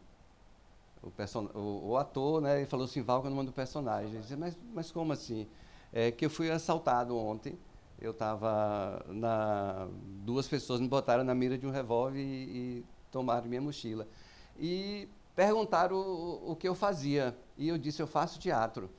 [1.01, 1.49] O, person...
[1.53, 4.19] o, o ator, né, ele falou Simval que é o personagem.
[4.21, 5.47] Disse, mas, mas como assim?
[5.91, 7.57] É que eu fui assaltado ontem.
[8.01, 9.87] Eu estava na.
[10.25, 14.07] Duas pessoas me botaram na mira de um revólver e, e tomaram minha mochila.
[14.59, 17.37] E perguntaram o, o que eu fazia.
[17.57, 18.89] E eu disse, eu faço teatro.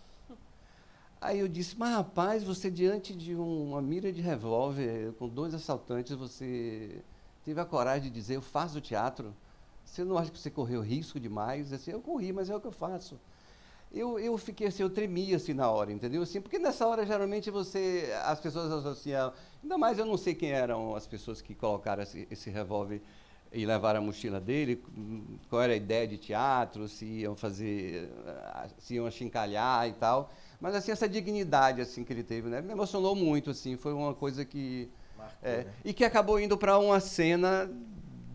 [1.24, 6.14] Aí eu disse, mas rapaz, você diante de uma mira de revólver, com dois assaltantes,
[6.14, 7.00] você
[7.42, 9.34] teve a coragem de dizer, eu faço teatro.
[9.86, 11.72] Você não acha que você correu risco demais?
[11.72, 13.18] Assim, eu corri, mas é o que eu faço.
[13.90, 16.20] Eu, eu fiquei assim, eu tremia assim na hora, entendeu?
[16.20, 20.50] Assim, porque nessa hora, geralmente, você, as pessoas associam, ainda mais eu não sei quem
[20.52, 23.00] eram as pessoas que colocaram esse, esse revólver
[23.50, 24.84] e levaram a mochila dele,
[25.48, 28.10] qual era a ideia de teatro, se iam fazer,
[28.76, 30.30] se iam achincalhar e tal.
[30.60, 32.60] Mas, assim, essa dignidade, assim, que ele teve, né?
[32.60, 34.90] Me emocionou muito, assim, foi uma coisa que
[35.42, 37.70] é, e que acabou indo para uma cena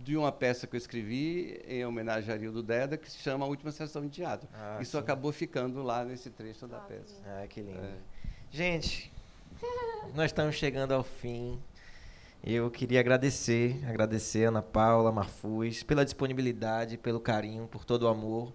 [0.04, 3.48] de uma peça que eu escrevi em homenagem a Arildo Deda, que se chama A
[3.48, 4.48] Última Sessão de Teatro.
[4.54, 4.98] Ah, Isso sim.
[4.98, 7.16] acabou ficando lá nesse trecho da peça.
[7.26, 7.80] Ah, que lindo.
[7.80, 7.94] É.
[8.52, 9.12] Gente,
[10.16, 11.60] nós estamos chegando ao fim.
[12.44, 18.08] Eu queria agradecer, agradecer a Ana Paula Marfuz pela disponibilidade, pelo carinho, por todo o
[18.08, 18.54] amor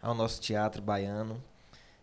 [0.00, 1.42] ao nosso teatro baiano.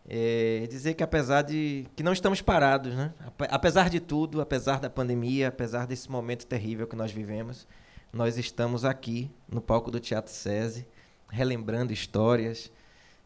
[0.10, 3.14] É, dizer que apesar de que não estamos parados, né?
[3.50, 7.68] Apesar de tudo, apesar da pandemia, apesar desse momento terrível que nós vivemos,
[8.14, 10.88] nós estamos aqui no palco do Teatro SESI,
[11.30, 12.72] relembrando histórias,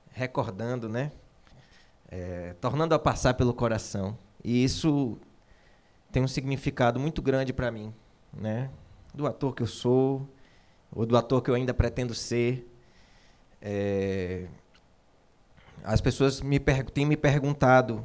[0.10, 1.12] recordando, né?
[2.10, 4.18] É, tornando a passar pelo coração.
[4.44, 5.20] E isso
[6.12, 7.94] tem um significado muito grande para mim,
[8.34, 8.72] né?
[9.14, 10.28] Do ator que eu sou,
[10.92, 12.68] ou do ator que eu ainda pretendo ser.
[13.62, 14.48] É,
[15.84, 18.04] as pessoas me têm me perguntado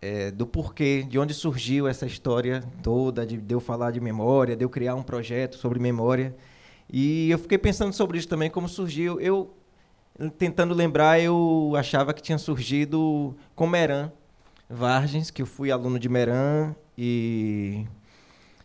[0.00, 4.56] é, do porquê, de onde surgiu essa história toda, de, de, eu falar de memória,
[4.56, 6.34] de eu criar um projeto sobre memória.
[6.92, 9.20] E eu fiquei pensando sobre isso também, como surgiu.
[9.20, 9.54] Eu,
[10.38, 14.12] tentando lembrar, eu achava que tinha surgido com Meran
[14.68, 17.84] Vargens, que eu fui aluno de Meran e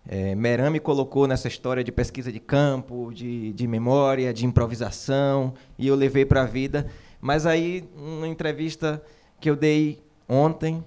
[0.07, 5.53] é, Meran me colocou nessa história de pesquisa de campo, de, de memória, de improvisação,
[5.78, 6.88] e eu levei para a vida.
[7.22, 9.01] Mas aí, numa entrevista
[9.39, 10.84] que eu dei ontem,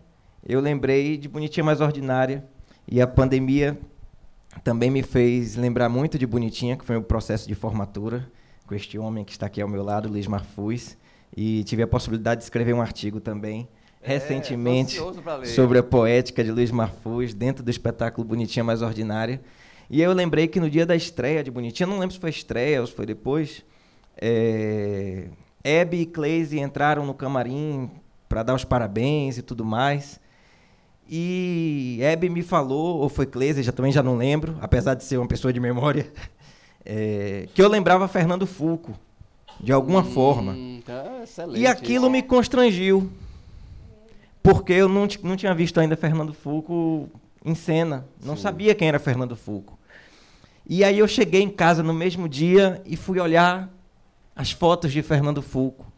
[0.46, 2.44] eu lembrei de Bonitinha Mais Ordinária.
[2.86, 3.78] E a pandemia
[4.62, 8.28] também me fez lembrar muito de Bonitinha, que foi o processo de formatura
[8.66, 10.98] com este homem que está aqui ao meu lado, Luiz Marfuz.
[11.36, 13.68] E tive a possibilidade de escrever um artigo também
[14.02, 15.00] é, recentemente
[15.54, 19.40] sobre a poética de Luiz Marfuz dentro do espetáculo Bonitinha Mais Ordinária.
[19.90, 22.80] E eu lembrei que no dia da estreia de Bonitinha, não lembro se foi estreia
[22.80, 23.64] ou se foi depois,
[24.16, 25.28] é,
[25.64, 27.90] Hebe e Cleise entraram no camarim
[28.28, 30.20] para dar os parabéns e tudo mais.
[31.08, 35.16] E Hebe me falou, ou foi Cleise, já também já não lembro, apesar de ser
[35.16, 36.06] uma pessoa de memória,
[36.84, 38.92] é, que eu lembrava Fernando Fulco,
[39.60, 40.56] de alguma hum, forma.
[40.84, 43.10] Tá e aquilo me constrangiu,
[44.42, 47.08] porque eu não, não tinha visto ainda Fernando Fulco
[47.44, 48.42] em cena, não Sim.
[48.42, 49.78] sabia quem era Fernando Fulco.
[50.66, 53.73] E aí eu cheguei em casa no mesmo dia e fui olhar
[54.34, 55.92] as fotos de Fernando Fulco.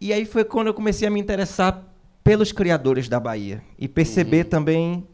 [0.00, 1.84] E aí foi quando eu comecei a me interessar
[2.24, 4.50] pelos criadores da Bahia e perceber uhum.
[4.50, 5.08] também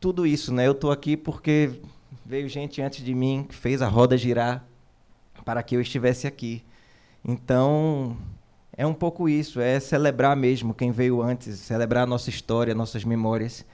[0.00, 0.66] tudo isso, né?
[0.66, 1.80] Eu estou aqui porque
[2.24, 4.64] veio gente antes de mim que fez a roda girar
[5.44, 6.62] para que eu estivesse aqui.
[7.24, 8.16] Então,
[8.76, 13.04] é um pouco isso, é celebrar mesmo quem veio antes, celebrar a nossa história, nossas
[13.04, 13.64] memórias.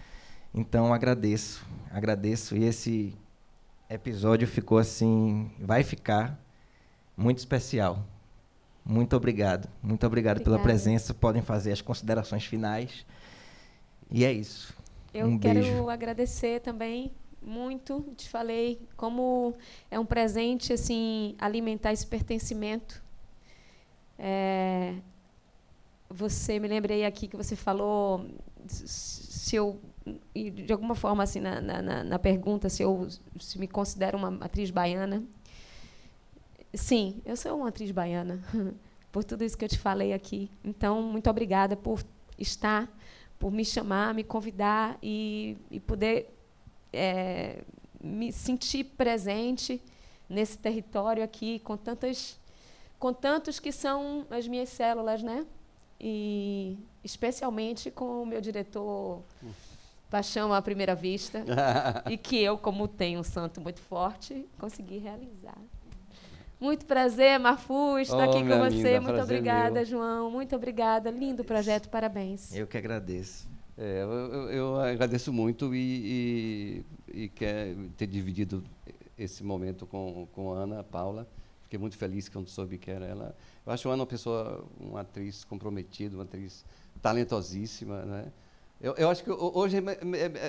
[0.55, 2.57] Então agradeço, agradeço.
[2.57, 3.15] E esse
[3.91, 6.41] episódio ficou assim, vai ficar
[7.17, 7.99] muito especial.
[8.85, 10.57] Muito obrigado, muito obrigado Obrigada.
[10.59, 11.15] pela presença.
[11.15, 13.07] Podem fazer as considerações finais.
[14.11, 14.75] E é isso.
[15.13, 15.89] Eu um quero beijo.
[15.89, 17.11] agradecer também
[17.41, 19.55] muito, te falei, como
[19.91, 23.03] é um presente assim alimentar esse pertencimento.
[24.19, 24.95] É,
[26.09, 28.27] você me lembrei aqui que você falou
[28.69, 29.81] se eu
[30.35, 33.09] de alguma forma assim na, na- na pergunta se eu
[33.41, 35.23] se me considero uma atriz baiana.
[36.75, 38.43] Sim, eu sou uma atriz baiana
[39.13, 40.51] por tudo isso que eu te falei aqui.
[40.65, 42.03] Então muito obrigada por
[42.39, 42.89] estar
[43.39, 46.35] por me chamar, me convidar e, e poder
[46.93, 47.63] é,
[48.01, 49.81] me sentir presente
[50.29, 52.39] nesse território aqui com tantas
[52.99, 55.45] com tantos que são as minhas células, né?
[56.01, 59.23] E especialmente com o meu diretor
[60.11, 61.45] Paixão à primeira vista
[62.11, 65.59] e que eu, como tenho um santo muito forte, consegui realizar.
[66.65, 68.71] Muito prazer, Marfu, estar Oh, aqui com você.
[68.71, 69.85] linda, muito obrigada, meu.
[69.85, 70.31] João.
[70.31, 71.11] Muito obrigada.
[71.11, 72.55] Lindo projeto, parabéns.
[72.57, 73.47] Eu que agradeço.
[73.77, 78.65] É, eu, eu- eu agradeço muito e, e, e quer ter dividido
[79.19, 81.29] esse momento com, com a Ana Paula.
[81.65, 83.37] Fiquei muito feliz quando soube que era ela.
[83.67, 86.65] Eu acho a Ana uma pessoa, uma atriz comprometida, uma atriz
[87.03, 88.33] talentosíssima, né?
[88.81, 89.99] Eu, eu acho que ho- hoje me-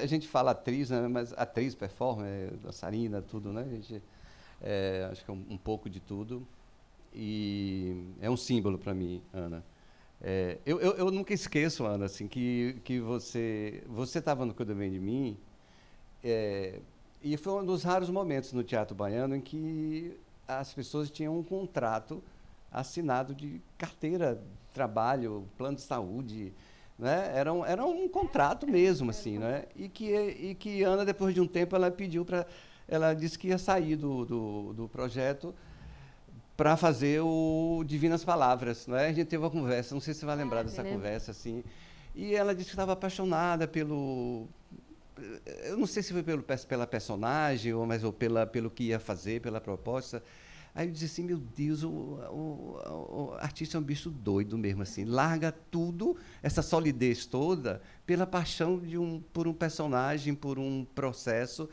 [0.01, 1.07] a gente fala atriz, né?
[1.09, 3.65] mas atriz, performer, dançarina, tudo, né?
[3.69, 4.01] A gente,
[4.61, 6.45] é, acho que é um, um pouco de tudo.
[7.13, 9.63] E é um símbolo para mim, Ana.
[10.21, 14.73] É, eu, eu, eu nunca esqueço, Ana, assim, que, que você você estava no Cuida
[14.73, 15.37] Bem de Mim,
[16.23, 16.79] é,
[17.21, 21.43] e foi um dos raros momentos no Teatro Baiano em que as pessoas tinham um
[21.43, 22.23] contrato
[22.71, 24.41] assinado de carteira,
[24.73, 26.53] trabalho, plano de saúde,
[26.99, 27.31] né?
[27.33, 29.65] Era um, era um contrato mesmo, assim, né?
[29.75, 32.45] E que, e que Ana, depois de um tempo, ela pediu para...
[32.87, 35.53] Ela disse que ia sair do, do, do projeto
[36.55, 39.07] para fazer o Divinas Palavras, né?
[39.07, 41.63] A gente teve uma conversa, não sei se você vai lembrar Ah, dessa conversa, assim.
[42.13, 44.47] E ela disse que estava apaixonada pelo...
[45.65, 48.99] Eu não sei se foi pelo, pela personagem, ou, mas ou pela, pelo que ia
[48.99, 50.21] fazer, pela proposta.
[50.73, 54.81] Aí eu disse assim, meu Deus, o, o- o artista é um bicho doido mesmo,
[54.81, 55.05] assim.
[55.05, 61.69] Larga tudo, essa solidez toda, pela paixão de um, por um personagem, por um processo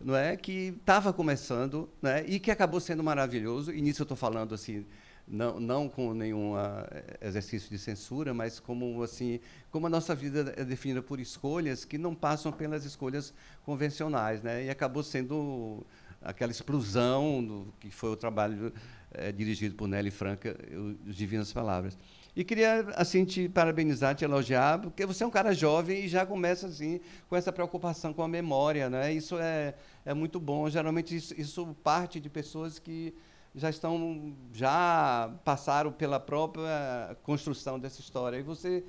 [0.00, 3.72] não é que estava começando né, e que acabou sendo maravilhoso.
[3.72, 4.84] E nisso eu estou falando assim
[5.26, 6.86] não, não com nenhum ah,
[7.20, 9.40] exercício de censura mas como assim
[9.72, 13.34] como a nossa vida é definida por escolhas que não passam pelas escolhas
[13.64, 14.64] convencionais né?
[14.64, 15.84] E acabou sendo
[16.22, 18.72] aquela explosão do, que foi o trabalho
[19.12, 20.56] eh, dirigido por Nelly Franca
[21.04, 21.98] os Divinas Palavras
[22.36, 26.26] e queria assim te parabenizar, te elogiar, porque você é um cara jovem e já
[26.26, 29.10] começa assim com essa preocupação com a memória, né?
[29.10, 29.74] Isso é,
[30.04, 30.68] é muito bom.
[30.68, 33.14] Geralmente isso, isso parte de pessoas que
[33.54, 38.36] já estão já passaram pela própria construção dessa história.
[38.36, 38.84] E você,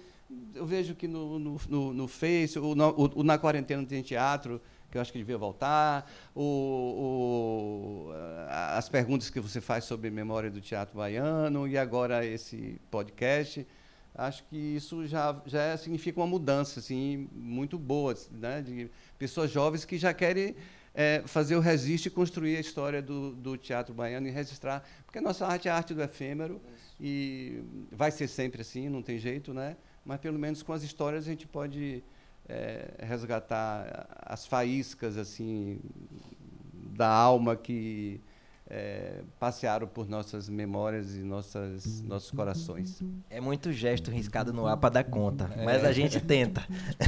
[0.53, 2.75] eu vejo que no, no, no, no Face, o,
[3.23, 4.61] Na Quarentena tem teatro,
[4.91, 8.11] que eu acho que devia voltar, o, o-
[8.75, 13.65] as perguntas que você faz sobre memória do teatro baiano e agora esse podcast,
[14.15, 18.61] acho que isso já, já significa uma mudança assim, muito boa, né?
[18.61, 20.55] de pessoas jovens que já querem
[20.93, 25.19] é, fazer o resiste e construir a história do, do teatro baiano e registrar, porque
[25.19, 26.59] a nossa arte é a arte do efêmero
[26.99, 27.61] e
[27.91, 29.75] vai ser sempre assim, não tem jeito, né?
[30.03, 32.01] mas pelo menos com as histórias a gente pode
[32.49, 35.79] é, resgatar as faíscas assim
[36.73, 38.21] da alma que
[38.70, 43.01] é, passearam por nossas memórias e nossas, nossos corações.
[43.30, 46.65] É muito gesto riscado no ar para dar conta, mas a gente tenta.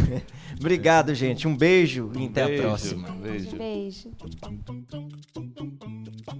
[0.59, 1.47] Obrigado, gente.
[1.47, 3.11] Um beijo e até Beijo, a próxima.
[3.11, 3.57] Beijo.
[3.57, 4.11] Beijo.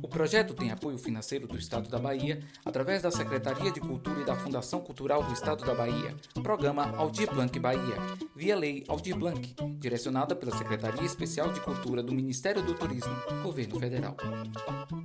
[0.01, 4.25] O projeto tem apoio financeiro do Estado da Bahia através da Secretaria de Cultura e
[4.25, 6.15] da Fundação Cultural do Estado da Bahia.
[6.41, 7.97] Programa Aldir Blanc Bahia,
[8.35, 13.13] via Lei Aldir Blanc, direcionada pela Secretaria Especial de Cultura do Ministério do Turismo,
[13.43, 14.15] Governo Federal.